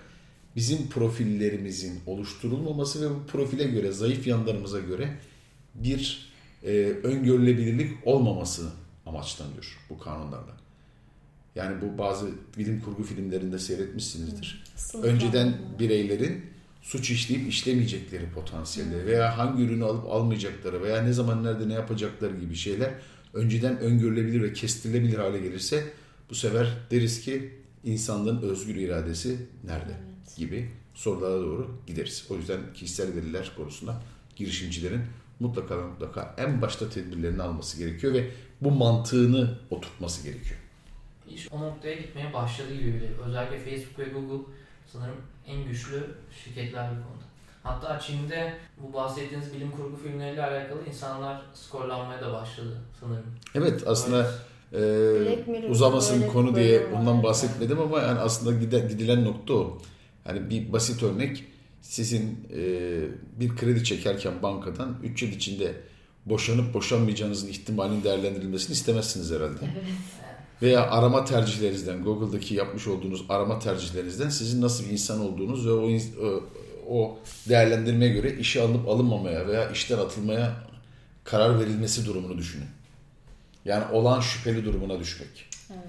bizim 0.56 0.90
profillerimizin 0.90 2.02
oluşturulmaması 2.06 3.02
ve 3.02 3.16
bu 3.16 3.28
profile 3.28 3.64
göre, 3.64 3.92
zayıf 3.92 4.28
yanlarımıza 4.28 4.80
göre 4.80 5.18
bir 5.76 6.32
e, 6.64 6.72
öngörülebilirlik 7.04 8.08
olmaması 8.08 8.72
amaçlanıyor 9.06 9.80
bu 9.90 10.00
kanunlarla. 10.00 10.58
Yani 11.56 11.82
bu 11.82 11.98
bazı 11.98 12.30
bilim 12.58 12.82
kurgu 12.82 13.04
filmlerinde 13.04 13.60
seyretmişsinizdir. 13.60 14.64
Sınıf 14.76 15.06
Önceden 15.06 15.58
bireylerin 15.80 16.53
suç 16.84 17.12
işleyip 17.12 17.48
işlemeyecekleri 17.50 18.30
potansiyelleri 18.30 19.06
veya 19.06 19.38
hangi 19.38 19.64
ürünü 19.64 19.84
alıp 19.84 20.06
almayacakları 20.12 20.84
veya 20.84 21.02
ne 21.02 21.14
zaman 21.14 21.44
nerede 21.44 21.70
ne 21.70 21.74
yapacakları 21.74 22.38
gibi 22.40 22.56
şeyler 22.56 22.94
önceden 23.34 23.78
öngörülebilir 23.78 24.42
ve 24.44 24.54
kestirilebilir 24.54 25.18
hale 25.18 25.40
gelirse 25.40 25.84
bu 26.30 26.36
sefer 26.36 26.78
deriz 26.92 27.22
ki 27.22 27.54
insanlığın 27.84 28.42
özgür 28.42 28.76
iradesi 28.76 29.38
nerede 29.64 29.94
Evet. 30.26 30.38
gibi 30.38 30.70
sorulara 30.94 31.42
doğru 31.42 31.78
gideriz. 31.88 32.26
O 32.30 32.36
yüzden 32.36 32.60
kişisel 32.74 33.16
veriler 33.16 33.52
konusunda 33.58 34.02
girişimcilerin 34.36 35.02
mutlaka 35.40 35.78
ve 35.78 35.86
mutlaka 35.86 36.36
en 36.38 36.62
başta 36.62 36.90
tedbirlerini 36.90 37.42
alması 37.42 37.80
gerekiyor 37.80 38.14
ve 38.14 38.30
bu 38.62 38.72
mantığını 38.72 39.58
oturtması 39.70 40.24
gerekiyor. 40.24 40.60
İş 41.30 41.52
o 41.52 41.62
noktaya 41.62 41.96
gitmeye 41.96 42.34
başladı 42.34 42.74
gibi 42.74 42.94
bile. 42.94 43.10
Özellikle 43.28 43.60
Facebook 43.60 44.00
ve 44.00 44.04
Google 44.04 44.52
sanırım 44.94 45.22
en 45.48 45.66
güçlü 45.66 46.16
şirketler 46.44 46.90
bu 46.92 46.94
konuda. 46.96 47.24
Hatta 47.64 48.00
Çin'de 48.00 48.54
bu 48.78 48.94
bahsettiğiniz 48.94 49.54
bilim 49.54 49.72
kurgu 49.72 49.98
filmleriyle 49.98 50.44
alakalı 50.44 50.80
insanlar 50.88 51.42
skorlanmaya 51.54 52.22
da 52.22 52.34
başladı 52.34 52.78
sanırım. 53.00 53.26
Evet 53.56 53.84
aslında 53.88 54.32
e, 54.74 55.70
uzamasın 55.70 56.28
konu 56.28 56.56
diye 56.56 56.86
ondan 56.86 57.24
bahsetmedim 57.24 57.82
ama 57.82 58.00
yani 58.00 58.20
aslında 58.20 58.66
gidilen 58.80 59.26
nokta 59.26 59.54
o. 59.54 59.82
Yani 60.28 60.50
bir 60.50 60.74
basit 60.74 61.04
örnek 61.04 61.44
sizin 61.82 62.48
e, 62.56 62.62
bir 63.40 63.56
kredi 63.56 63.84
çekerken 63.84 64.44
bankadan 64.44 64.98
3 65.04 65.24
yıl 65.24 65.30
içinde 65.30 65.74
boşanıp 66.26 66.74
boşanmayacağınızın 66.74 67.48
ihtimalinin 67.48 68.04
değerlendirilmesini 68.04 68.74
istemezsiniz 68.74 69.32
herhalde. 69.32 69.60
Veya 70.64 70.92
arama 70.92 71.26
tercihlerinizden, 71.26 72.04
Google'daki 72.04 72.56
yapmış 72.56 72.88
olduğunuz 72.88 73.26
arama 73.30 73.60
tercihlerinizden 73.60 74.30
sizin 74.30 74.62
nasıl 74.62 74.86
bir 74.86 74.90
insan 74.90 75.20
olduğunuz 75.20 75.68
ve 75.68 75.72
o, 75.72 75.90
ins- 75.90 76.42
o, 76.90 77.20
değerlendirmeye 77.50 78.14
göre 78.14 78.34
işe 78.34 78.62
alınıp 78.62 78.88
alınmamaya 78.88 79.48
veya 79.48 79.70
işten 79.70 79.98
atılmaya 79.98 80.54
karar 81.24 81.60
verilmesi 81.60 82.06
durumunu 82.06 82.38
düşünün. 82.38 82.68
Yani 83.66 83.92
olan 83.92 84.20
şüpheli 84.20 84.66
durumuna 84.66 85.00
düşmek. 85.00 85.50
Evet. 85.70 85.84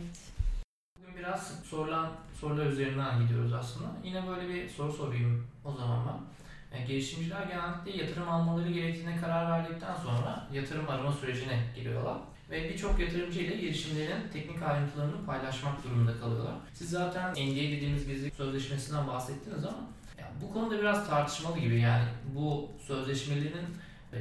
Bugün 0.98 1.16
biraz 1.18 1.52
sorulan 1.70 2.12
sorular 2.40 2.66
üzerinden 2.66 3.22
gidiyoruz 3.22 3.52
aslında. 3.52 3.86
Yine 4.04 4.26
böyle 4.28 4.48
bir 4.48 4.68
soru 4.68 4.92
sorayım 4.92 5.46
o 5.64 5.72
zaman 5.72 6.06
ben. 6.06 6.78
E, 6.78 6.86
girişimciler 6.86 7.42
genellikle 7.42 8.04
yatırım 8.04 8.28
almaları 8.28 8.72
gerektiğine 8.72 9.16
karar 9.20 9.50
verdikten 9.50 9.96
sonra 10.04 10.48
yatırım 10.52 10.88
arama 10.88 11.12
sürecine 11.12 11.62
giriyorlar. 11.76 12.16
Ve 12.50 12.68
birçok 12.68 13.00
yatırımcı 13.00 13.40
ile 13.40 13.56
girişimlerin 13.56 14.28
teknik 14.32 14.62
ayrıntılarını 14.62 15.26
paylaşmak 15.26 15.84
durumunda 15.84 16.18
kalıyorlar. 16.20 16.54
Siz 16.74 16.90
zaten 16.90 17.32
NDA 17.32 17.56
dediğimiz 17.72 18.06
gizli 18.06 18.30
sözleşmesinden 18.30 19.08
bahsettiniz 19.08 19.64
ama 19.64 19.88
ya 20.18 20.32
bu 20.42 20.52
konuda 20.52 20.78
biraz 20.78 21.08
tartışmalı 21.08 21.58
gibi 21.58 21.80
yani 21.80 22.04
bu 22.34 22.70
sözleşmelerin 22.86 23.66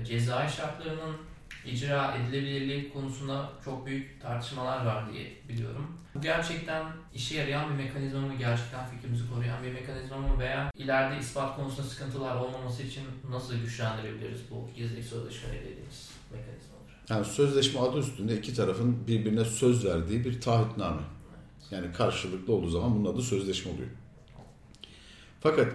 cezai 0.06 0.50
şartlarının 0.50 1.18
icra 1.66 2.16
edilebilirliği 2.16 2.94
konusunda 2.94 3.50
çok 3.66 3.86
büyük 3.86 4.22
tartışmalar 4.22 4.86
var 4.86 5.14
diye 5.14 5.34
biliyorum. 5.50 5.98
Bu 6.16 6.22
gerçekten 6.22 6.86
işe 7.14 7.38
yarayan 7.38 7.70
bir 7.70 7.84
mekanizma 7.84 8.20
mı, 8.22 8.34
gerçekten 8.40 8.86
fikrimizi 8.86 9.30
koruyan 9.30 9.64
bir 9.64 9.74
mekanizma 9.74 10.18
mı 10.18 10.40
veya 10.40 10.72
ileride 10.76 11.20
ispat 11.20 11.56
konusunda 11.56 11.88
sıkıntılar 11.88 12.36
olmaması 12.36 12.84
için 12.84 13.04
nasıl 13.30 13.56
güçlendirebiliriz 13.56 14.42
bu 14.52 14.70
gizlilik 14.76 15.06
sözleşmeleri 15.06 15.60
dediğimiz 15.60 16.12
mekanizmaları? 16.32 16.73
Yani 17.10 17.26
sözleşme 17.26 17.80
adı 17.80 18.00
üstünde 18.00 18.38
iki 18.38 18.54
tarafın 18.54 19.08
birbirine 19.08 19.46
söz 19.46 19.86
verdiği 19.86 20.26
bir 20.26 20.42
taahhütname. 20.42 21.02
Yani 21.72 21.94
karşılıklı 21.94 22.54
olduğu 22.54 22.70
zaman 22.70 22.96
bunun 22.96 23.14
adı 23.14 23.22
sözleşme 23.22 23.72
oluyor. 23.72 23.90
Fakat 25.42 25.74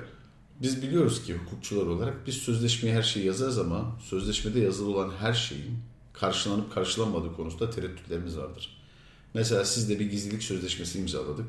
biz 0.63 0.83
biliyoruz 0.83 1.23
ki 1.23 1.35
hukukçular 1.35 1.87
olarak 1.87 2.27
biz 2.27 2.35
sözleşmeye 2.35 2.95
her 2.95 3.03
şeyi 3.03 3.27
yazarız 3.27 3.59
ama 3.59 3.97
sözleşmede 4.01 4.61
yazılı 4.61 4.91
olan 4.91 5.11
her 5.21 5.33
şeyin 5.33 5.79
karşılanıp 6.13 6.75
karşılanmadığı 6.75 7.37
konusunda 7.37 7.71
tereddütlerimiz 7.71 8.39
vardır. 8.39 8.79
Mesela 9.35 9.65
sizle 9.65 10.01
bir 10.01 10.11
gizlilik 10.11 10.43
sözleşmesi 10.43 10.99
imzaladık. 10.99 11.47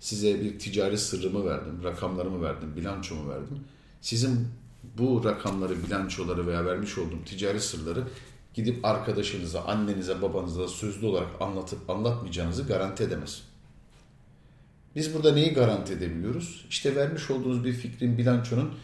Size 0.00 0.40
bir 0.40 0.58
ticari 0.58 0.98
sırrımı 0.98 1.44
verdim, 1.44 1.84
rakamlarımı 1.84 2.42
verdim, 2.42 2.76
bilançomu 2.76 3.30
verdim. 3.30 3.58
Sizin 4.00 4.48
bu 4.98 5.24
rakamları, 5.24 5.84
bilançoları 5.86 6.46
veya 6.46 6.64
vermiş 6.64 6.98
olduğum 6.98 7.24
ticari 7.24 7.60
sırları 7.60 8.04
gidip 8.58 8.84
arkadaşınıza, 8.84 9.64
annenize, 9.64 10.22
babanıza 10.22 10.68
sözlü 10.68 11.06
olarak 11.06 11.28
anlatıp 11.40 11.90
anlatmayacağınızı 11.90 12.62
garanti 12.62 13.04
edemez. 13.04 13.42
Biz 14.96 15.14
burada 15.14 15.32
neyi 15.32 15.52
garanti 15.52 15.92
edebiliyoruz? 15.92 16.64
İşte 16.70 16.96
vermiş 16.96 17.30
olduğunuz 17.30 17.64
bir 17.64 17.72
fikrin, 17.72 18.18
bilançonun 18.18 18.74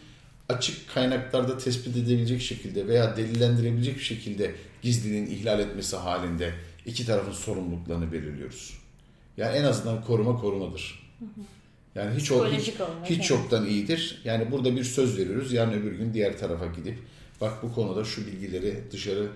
açık 0.48 0.94
kaynaklarda 0.94 1.58
tespit 1.58 1.96
edebilecek 1.96 2.42
şekilde 2.42 2.88
veya 2.88 3.16
delillendirebilecek 3.16 3.96
bir 3.96 4.02
şekilde 4.02 4.54
gizliliğin 4.82 5.26
ihlal 5.26 5.60
etmesi 5.60 5.96
halinde 5.96 6.54
iki 6.86 7.06
tarafın 7.06 7.32
sorumluluklarını 7.32 8.12
belirliyoruz. 8.12 8.78
Yani 9.36 9.56
en 9.56 9.64
azından 9.64 10.04
koruma 10.04 10.40
korumadır. 10.40 11.04
Yani 11.94 12.16
hiç, 12.16 12.32
o, 12.32 12.46
hiç, 12.46 12.72
hiç 13.04 13.24
çoktan 13.24 13.66
iyidir. 13.66 14.20
Yani 14.24 14.52
burada 14.52 14.76
bir 14.76 14.84
söz 14.84 15.18
veriyoruz. 15.18 15.52
Yarın 15.52 15.72
öbür 15.72 15.92
gün 15.92 16.14
diğer 16.14 16.38
tarafa 16.38 16.66
gidip 16.66 16.98
bak 17.40 17.62
bu 17.62 17.74
konuda 17.74 18.04
şu 18.04 18.26
bilgileri 18.26 18.84
dışarı 18.92 19.28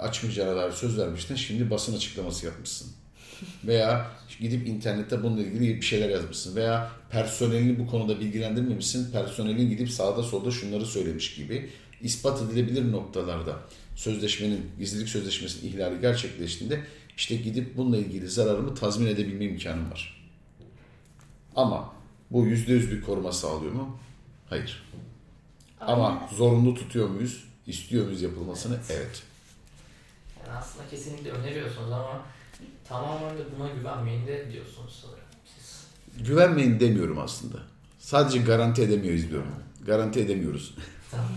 açmayacağına 0.00 0.56
dair 0.56 0.72
söz 0.72 0.98
vermiştin. 0.98 1.34
Şimdi 1.34 1.70
basın 1.70 1.96
açıklaması 1.96 2.46
yapmışsın. 2.46 2.92
Veya 3.64 4.10
gidip 4.40 4.66
internette 4.66 5.22
bununla 5.22 5.42
ilgili 5.42 5.76
bir 5.76 5.86
şeyler 5.86 6.08
yazmışsın. 6.08 6.56
Veya 6.56 6.90
personelini 7.10 7.78
bu 7.78 7.86
konuda 7.86 8.20
bilgilendirmemişsin. 8.20 9.12
Personelin 9.12 9.70
gidip 9.70 9.90
sağda 9.90 10.22
solda 10.22 10.50
şunları 10.50 10.86
söylemiş 10.86 11.34
gibi 11.34 11.70
ispat 12.00 12.42
edilebilir 12.42 12.92
noktalarda 12.92 13.56
sözleşmenin, 13.96 14.70
gizlilik 14.78 15.08
sözleşmesinin 15.08 15.72
ihlali 15.72 16.00
gerçekleştiğinde 16.00 16.80
işte 17.16 17.36
gidip 17.36 17.76
bununla 17.76 17.96
ilgili 17.96 18.28
zararımı 18.28 18.74
tazmin 18.74 19.06
edebilme 19.06 19.44
imkanım 19.44 19.90
var. 19.90 20.24
Ama 21.56 21.92
bu 22.30 22.46
yüzde 22.46 22.72
yüz 22.72 22.90
bir 22.90 23.02
koruma 23.02 23.32
sağlıyor 23.32 23.72
mu? 23.72 23.98
Hayır. 24.50 24.82
Ama 25.80 26.28
zorunlu 26.36 26.74
tutuyor 26.74 27.08
muyuz? 27.08 27.44
İstiyor 27.66 28.04
muyuz 28.04 28.22
yapılmasını? 28.22 28.76
Evet. 28.90 29.22
Yani 30.46 30.58
aslında 30.58 30.88
kesinlikle 30.90 31.30
öneriyorsunuz 31.30 31.92
ama 31.92 32.22
tamamen 32.88 33.38
de 33.38 33.42
buna 33.58 33.68
güvenmeyin 33.68 34.26
de 34.26 34.52
diyorsunuz 34.52 34.98
sanırım 35.02 35.24
siz. 35.58 35.86
Güvenmeyin 36.26 36.80
demiyorum 36.80 37.18
aslında. 37.18 37.58
Sadece 37.98 38.38
garanti 38.38 38.82
edemiyoruz 38.82 39.30
diyorum. 39.30 39.54
Garanti 39.86 40.20
edemiyoruz. 40.20 40.74
Tamam. 41.10 41.28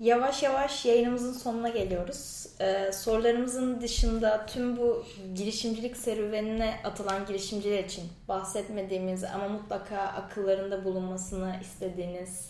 Yavaş 0.00 0.42
yavaş 0.42 0.84
yayınımızın 0.84 1.32
sonuna 1.32 1.68
geliyoruz. 1.68 2.46
Ee, 2.60 2.92
sorularımızın 2.92 3.80
dışında 3.80 4.46
tüm 4.46 4.76
bu 4.76 5.04
girişimcilik 5.34 5.96
serüvenine 5.96 6.80
atılan 6.84 7.26
girişimciler 7.26 7.84
için 7.84 8.04
bahsetmediğimiz 8.28 9.24
ama 9.24 9.48
mutlaka 9.48 9.98
akıllarında 9.98 10.84
bulunmasını 10.84 11.56
istediğiniz, 11.62 12.48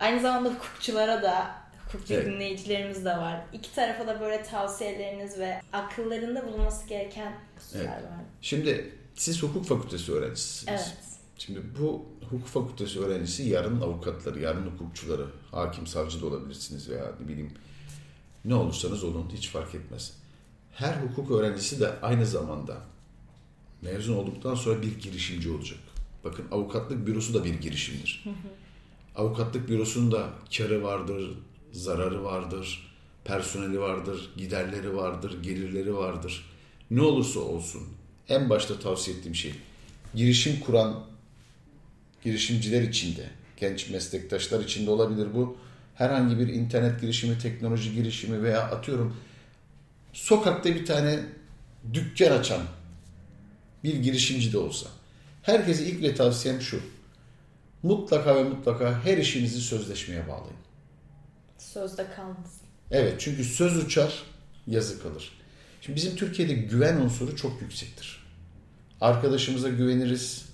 aynı 0.00 0.20
zamanda 0.20 0.48
hukukçulara 0.48 1.22
da, 1.22 1.54
hukukçu 1.88 2.14
Evet. 2.14 2.26
dinleyicilerimiz 2.26 3.04
de 3.04 3.10
var. 3.10 3.44
İki 3.52 3.74
tarafa 3.74 4.06
da 4.06 4.20
böyle 4.20 4.42
tavsiyeleriniz 4.42 5.38
ve 5.38 5.60
akıllarında 5.72 6.46
bulunması 6.46 6.88
gereken 6.88 7.32
hususlar 7.56 7.80
Evet. 7.80 7.88
var. 8.04 8.20
Şimdi 8.42 8.92
siz 9.14 9.42
hukuk 9.42 9.66
fakültesi 9.66 10.12
öğrencisiniz. 10.12 10.68
Evet. 10.68 10.96
Şimdi 11.38 11.60
bu 11.80 12.06
hukuk 12.30 12.46
fakültesi 12.46 13.00
öğrencisi 13.00 13.42
yarın 13.42 13.80
avukatları, 13.80 14.40
yarın 14.40 14.66
hukukçuları, 14.66 15.26
hakim, 15.50 15.86
savcı 15.86 16.22
da 16.22 16.26
olabilirsiniz 16.26 16.88
veya 16.90 17.12
ne 17.20 17.28
bileyim 17.28 17.52
ne 18.44 18.54
olursanız 18.54 19.04
olun 19.04 19.30
hiç 19.34 19.48
fark 19.48 19.74
etmez. 19.74 20.12
Her 20.74 20.94
hukuk 20.94 21.30
öğrencisi 21.30 21.80
de 21.80 22.00
aynı 22.00 22.26
zamanda 22.26 22.76
mezun 23.82 24.16
olduktan 24.16 24.54
sonra 24.54 24.82
bir 24.82 25.00
girişimci 25.00 25.50
olacak. 25.50 25.78
Bakın 26.24 26.44
avukatlık 26.52 27.06
bürosu 27.06 27.34
da 27.34 27.44
bir 27.44 27.54
girişimdir. 27.54 28.24
Avukatlık 29.16 29.68
bürosunun 29.68 30.12
da 30.12 30.28
karı 30.56 30.82
vardır, 30.82 31.30
zararı 31.72 32.24
vardır, 32.24 32.92
personeli 33.24 33.80
vardır, 33.80 34.30
giderleri 34.36 34.96
vardır, 34.96 35.42
gelirleri 35.42 35.96
vardır. 35.96 36.50
Ne 36.90 37.02
olursa 37.02 37.40
olsun 37.40 37.82
en 38.28 38.50
başta 38.50 38.78
tavsiye 38.78 39.16
ettiğim 39.16 39.34
şey 39.34 39.54
girişim 40.14 40.60
kuran 40.60 41.04
girişimciler 42.24 42.82
için 42.82 43.16
de, 43.16 43.30
genç 43.56 43.90
meslektaşlar 43.90 44.64
için 44.64 44.86
de 44.86 44.90
olabilir 44.90 45.28
bu. 45.34 45.56
Herhangi 45.94 46.38
bir 46.38 46.48
internet 46.48 47.00
girişimi, 47.00 47.38
teknoloji 47.38 47.94
girişimi 47.94 48.42
veya 48.42 48.62
atıyorum 48.62 49.16
sokakta 50.12 50.74
bir 50.74 50.86
tane 50.86 51.20
dükkan 51.94 52.38
açan 52.38 52.62
bir 53.84 53.94
girişimci 53.94 54.52
de 54.52 54.58
olsa. 54.58 54.86
Herkese 55.42 55.86
ilk 55.86 56.02
ve 56.02 56.14
tavsiyem 56.14 56.60
şu. 56.60 56.80
Mutlaka 57.82 58.36
ve 58.36 58.42
mutlaka 58.42 59.04
her 59.04 59.18
işinizi 59.18 59.60
sözleşmeye 59.60 60.28
bağlayın. 60.28 60.56
Sözde 61.72 62.06
kalmasın. 62.16 62.60
Evet 62.90 63.14
çünkü 63.18 63.44
söz 63.44 63.76
uçar, 63.76 64.22
yazı 64.66 65.02
kalır. 65.02 65.32
Şimdi 65.80 65.96
bizim 65.96 66.16
Türkiye'de 66.16 66.54
güven 66.54 66.96
unsuru 66.96 67.36
çok 67.36 67.62
yüksektir. 67.62 68.24
Arkadaşımıza 69.00 69.68
güveniriz, 69.68 70.48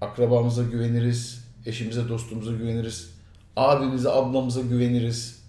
akrabamıza 0.00 0.62
güveniriz, 0.62 1.44
eşimize, 1.66 2.08
dostumuza 2.08 2.52
güveniriz, 2.52 3.10
abimize, 3.56 4.10
ablamıza 4.10 4.60
güveniriz. 4.60 5.42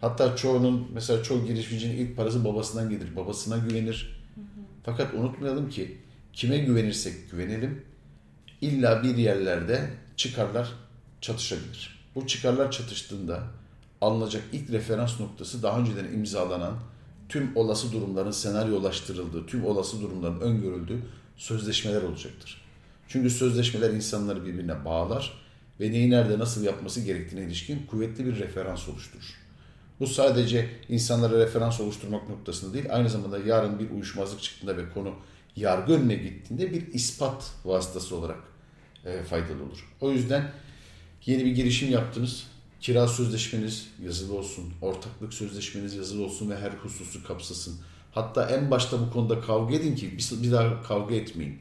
Hatta 0.00 0.36
çoğunun, 0.36 0.88
mesela 0.92 1.22
çoğu 1.22 1.46
girişimcinin 1.46 1.96
ilk 1.96 2.16
parası 2.16 2.44
babasından 2.44 2.90
gelir. 2.90 3.16
Babasına 3.16 3.58
güvenir. 3.58 4.22
Fakat 4.84 5.14
unutmayalım 5.14 5.68
ki 5.68 5.98
kime 6.32 6.58
güvenirsek 6.58 7.30
güvenelim, 7.30 7.84
illa 8.60 9.02
bir 9.02 9.16
yerlerde 9.16 9.90
çıkarlar 10.16 10.72
çatışabilir. 11.20 12.06
Bu 12.14 12.26
çıkarlar 12.26 12.70
çatıştığında 12.70 13.42
alınacak 14.00 14.42
ilk 14.52 14.70
referans 14.70 15.20
noktası 15.20 15.62
daha 15.62 15.78
önceden 15.78 16.04
imzalanan 16.04 16.74
tüm 17.28 17.56
olası 17.56 17.92
durumların 17.92 18.30
senaryolaştırıldığı, 18.30 19.46
tüm 19.46 19.64
olası 19.64 20.00
durumların 20.00 20.40
öngörüldüğü 20.40 21.02
sözleşmeler 21.36 22.02
olacaktır. 22.02 22.62
Çünkü 23.08 23.30
sözleşmeler 23.30 23.90
insanları 23.90 24.46
birbirine 24.46 24.84
bağlar 24.84 25.32
ve 25.80 25.90
neyi 25.92 26.10
nerede 26.10 26.38
nasıl 26.38 26.64
yapması 26.64 27.00
gerektiğine 27.00 27.46
ilişkin 27.46 27.86
kuvvetli 27.86 28.26
bir 28.26 28.38
referans 28.38 28.88
oluşturur. 28.88 29.34
Bu 30.00 30.06
sadece 30.06 30.68
insanlara 30.88 31.38
referans 31.38 31.80
oluşturmak 31.80 32.28
noktasında 32.28 32.74
değil, 32.74 32.86
aynı 32.90 33.10
zamanda 33.10 33.38
yarın 33.38 33.78
bir 33.78 33.90
uyuşmazlık 33.90 34.42
çıktığında 34.42 34.76
ve 34.76 34.90
konu 34.94 35.14
yargı 35.56 35.92
önüne 35.92 36.14
gittiğinde 36.14 36.72
bir 36.72 36.86
ispat 36.86 37.50
vasıtası 37.64 38.16
olarak 38.16 38.38
e, 39.04 39.22
faydalı 39.22 39.62
olur. 39.62 39.88
O 40.00 40.10
yüzden 40.10 40.52
yeni 41.26 41.44
bir 41.44 41.50
girişim 41.50 41.90
yaptınız, 41.90 42.46
kira 42.86 43.08
sözleşmeniz 43.08 43.88
yazılı 44.04 44.38
olsun, 44.38 44.64
ortaklık 44.82 45.34
sözleşmeniz 45.34 45.94
yazılı 45.94 46.24
olsun 46.24 46.50
ve 46.50 46.56
her 46.56 46.70
hususu 46.70 47.24
kapsasın. 47.24 47.74
Hatta 48.12 48.50
en 48.50 48.70
başta 48.70 49.00
bu 49.00 49.10
konuda 49.12 49.40
kavga 49.40 49.74
edin 49.74 49.96
ki 49.96 50.18
bir, 50.42 50.52
daha 50.52 50.82
kavga 50.82 51.14
etmeyin. 51.14 51.58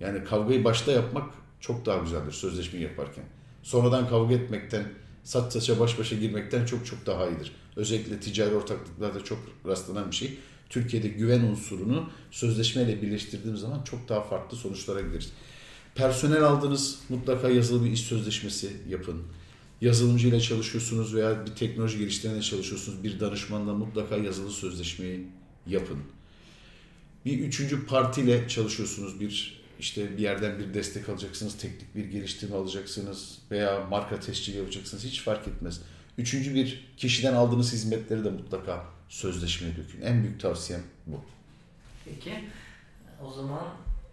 Yani 0.00 0.24
kavgayı 0.24 0.64
başta 0.64 0.92
yapmak 0.92 1.34
çok 1.60 1.86
daha 1.86 1.98
güzeldir 1.98 2.32
sözleşme 2.32 2.80
yaparken. 2.80 3.24
Sonradan 3.62 4.08
kavga 4.08 4.34
etmekten, 4.34 4.84
saç 5.24 5.52
saça 5.52 5.80
baş 5.80 5.98
başa 5.98 6.16
girmekten 6.16 6.66
çok 6.66 6.86
çok 6.86 7.06
daha 7.06 7.28
iyidir. 7.28 7.52
Özellikle 7.76 8.20
ticari 8.20 8.54
ortaklıklarda 8.54 9.24
çok 9.24 9.38
rastlanan 9.66 10.10
bir 10.10 10.16
şey. 10.16 10.38
Türkiye'de 10.68 11.08
güven 11.08 11.40
unsurunu 11.40 12.10
sözleşmeyle 12.30 13.02
birleştirdiğimiz 13.02 13.60
zaman 13.60 13.82
çok 13.82 14.08
daha 14.08 14.20
farklı 14.20 14.56
sonuçlara 14.56 15.00
gideriz. 15.00 15.32
Personel 15.94 16.42
aldınız 16.42 16.98
mutlaka 17.08 17.48
yazılı 17.48 17.84
bir 17.84 17.90
iş 17.90 18.00
sözleşmesi 18.00 18.72
yapın. 18.88 19.22
Yazılımcı 19.80 20.28
ile 20.28 20.40
çalışıyorsunuz 20.40 21.14
veya 21.14 21.46
bir 21.46 21.50
teknoloji 21.50 21.98
geliştirene 21.98 22.42
çalışıyorsunuz. 22.42 23.04
Bir 23.04 23.20
danışmanla 23.20 23.74
mutlaka 23.74 24.16
yazılı 24.16 24.50
sözleşmeyi 24.50 25.26
yapın. 25.66 25.98
Bir 27.24 27.38
üçüncü 27.38 27.86
partiyle 27.86 28.48
çalışıyorsunuz. 28.48 29.20
Bir 29.20 29.64
işte 29.80 30.16
bir 30.16 30.22
yerden 30.22 30.58
bir 30.58 30.74
destek 30.74 31.08
alacaksınız, 31.08 31.58
teknik 31.58 31.94
bir 31.94 32.04
geliştirme 32.04 32.56
alacaksınız 32.56 33.38
veya 33.50 33.86
marka 33.90 34.20
tescili 34.20 34.56
yapacaksınız. 34.56 35.04
Hiç 35.04 35.22
fark 35.22 35.48
etmez. 35.48 35.80
Üçüncü 36.18 36.54
bir 36.54 36.92
kişiden 36.96 37.34
aldığınız 37.34 37.72
hizmetleri 37.72 38.24
de 38.24 38.30
mutlaka 38.30 38.84
sözleşmeye 39.08 39.76
dökün. 39.76 40.00
En 40.02 40.22
büyük 40.22 40.40
tavsiyem 40.40 40.82
bu. 41.06 41.20
Peki 42.04 42.44
o 43.24 43.32
zaman 43.32 43.64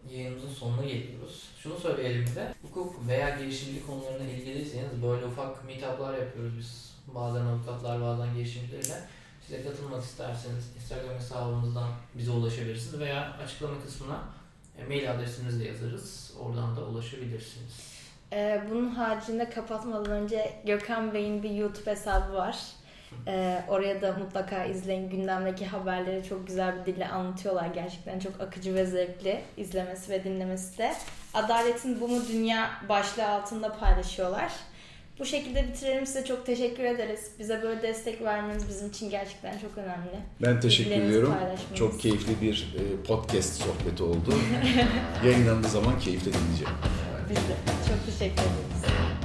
yayınımızın 0.10 0.54
sonuna 0.54 0.86
geliyoruz. 0.86 1.50
Şunu 1.58 1.80
söyleyelim 1.80 2.26
de 2.36 2.56
hukuk 2.62 3.08
veya 3.08 3.38
girişimcilik 3.40 3.88
konularına 3.88 4.24
ilgiliyseniz 4.24 5.04
böyle 5.04 5.26
ufak 5.26 5.66
meetuplar 5.66 6.18
yapıyoruz 6.18 6.58
biz. 6.58 6.92
Bazen 7.16 7.46
avukatlar 7.46 8.02
bazen 8.02 8.34
girişimcilerle. 8.34 9.04
Size 9.48 9.64
katılmak 9.64 10.04
isterseniz 10.04 10.76
Instagram 10.76 11.16
hesabımızdan 11.16 11.90
bize 12.16 12.32
ulaşabilirsiniz 12.32 13.00
veya 13.00 13.38
açıklama 13.44 13.82
kısmına 13.82 14.24
e, 14.78 14.84
mail 14.84 15.12
adresimizi 15.12 15.60
de 15.60 15.64
yazarız. 15.68 16.34
Oradan 16.40 16.76
da 16.76 16.82
ulaşabilirsiniz. 16.82 17.92
Ee, 18.34 18.62
bunun 18.70 18.90
haricinde 18.90 19.50
kapatmadan 19.50 20.12
önce 20.12 20.54
Gökhan 20.66 21.14
Bey'in 21.14 21.44
bir 21.44 21.50
YouTube 21.50 21.92
hesabı 21.92 22.34
var. 22.34 22.58
Ee, 23.28 23.62
oraya 23.68 24.02
da 24.02 24.14
mutlaka 24.14 24.66
izleyin. 24.66 25.10
Gündemdeki 25.10 25.66
haberleri 25.66 26.24
çok 26.30 26.48
güzel 26.48 26.80
bir 26.80 26.94
dille 26.94 27.08
anlatıyorlar. 27.08 27.66
Gerçekten 27.66 28.20
çok 28.20 28.42
akıcı 28.42 28.76
ve 28.76 28.86
zevkli 28.86 29.42
izlemesi 29.58 30.12
ve 30.12 30.24
dinlemesi 30.24 30.78
de. 30.78 30.94
Adaletin 31.34 32.02
Bunu 32.02 32.28
Dünya 32.28 32.70
başlığı 32.90 33.28
altında 33.28 33.78
paylaşıyorlar. 33.78 34.52
Bu 35.20 35.26
şekilde 35.26 35.68
bitirelim. 35.68 36.06
Size 36.06 36.26
çok 36.26 36.46
teşekkür 36.46 36.84
ederiz. 36.84 37.32
Bize 37.40 37.64
böyle 37.64 37.82
destek 37.82 38.22
vermeniz 38.22 38.70
bizim 38.70 38.90
için 38.90 39.10
gerçekten 39.10 39.60
çok 39.60 39.78
önemli. 39.78 40.20
Ben 40.42 40.60
teşekkür 40.60 40.92
ediyorum. 40.92 41.36
Çok 41.76 42.00
keyifli 42.00 42.42
bir 42.42 42.76
e, 42.78 43.04
podcast 43.08 43.54
sohbeti 43.54 44.04
oldu. 44.04 44.34
Yayınlandığı 45.26 45.68
zaman 45.68 46.00
keyifle 46.00 46.34
dinleyeceğim. 46.34 46.74
Biz 47.30 47.38
de 47.38 47.54
çok 47.90 48.06
teşekkür 48.06 48.42
ederiz. 48.42 49.21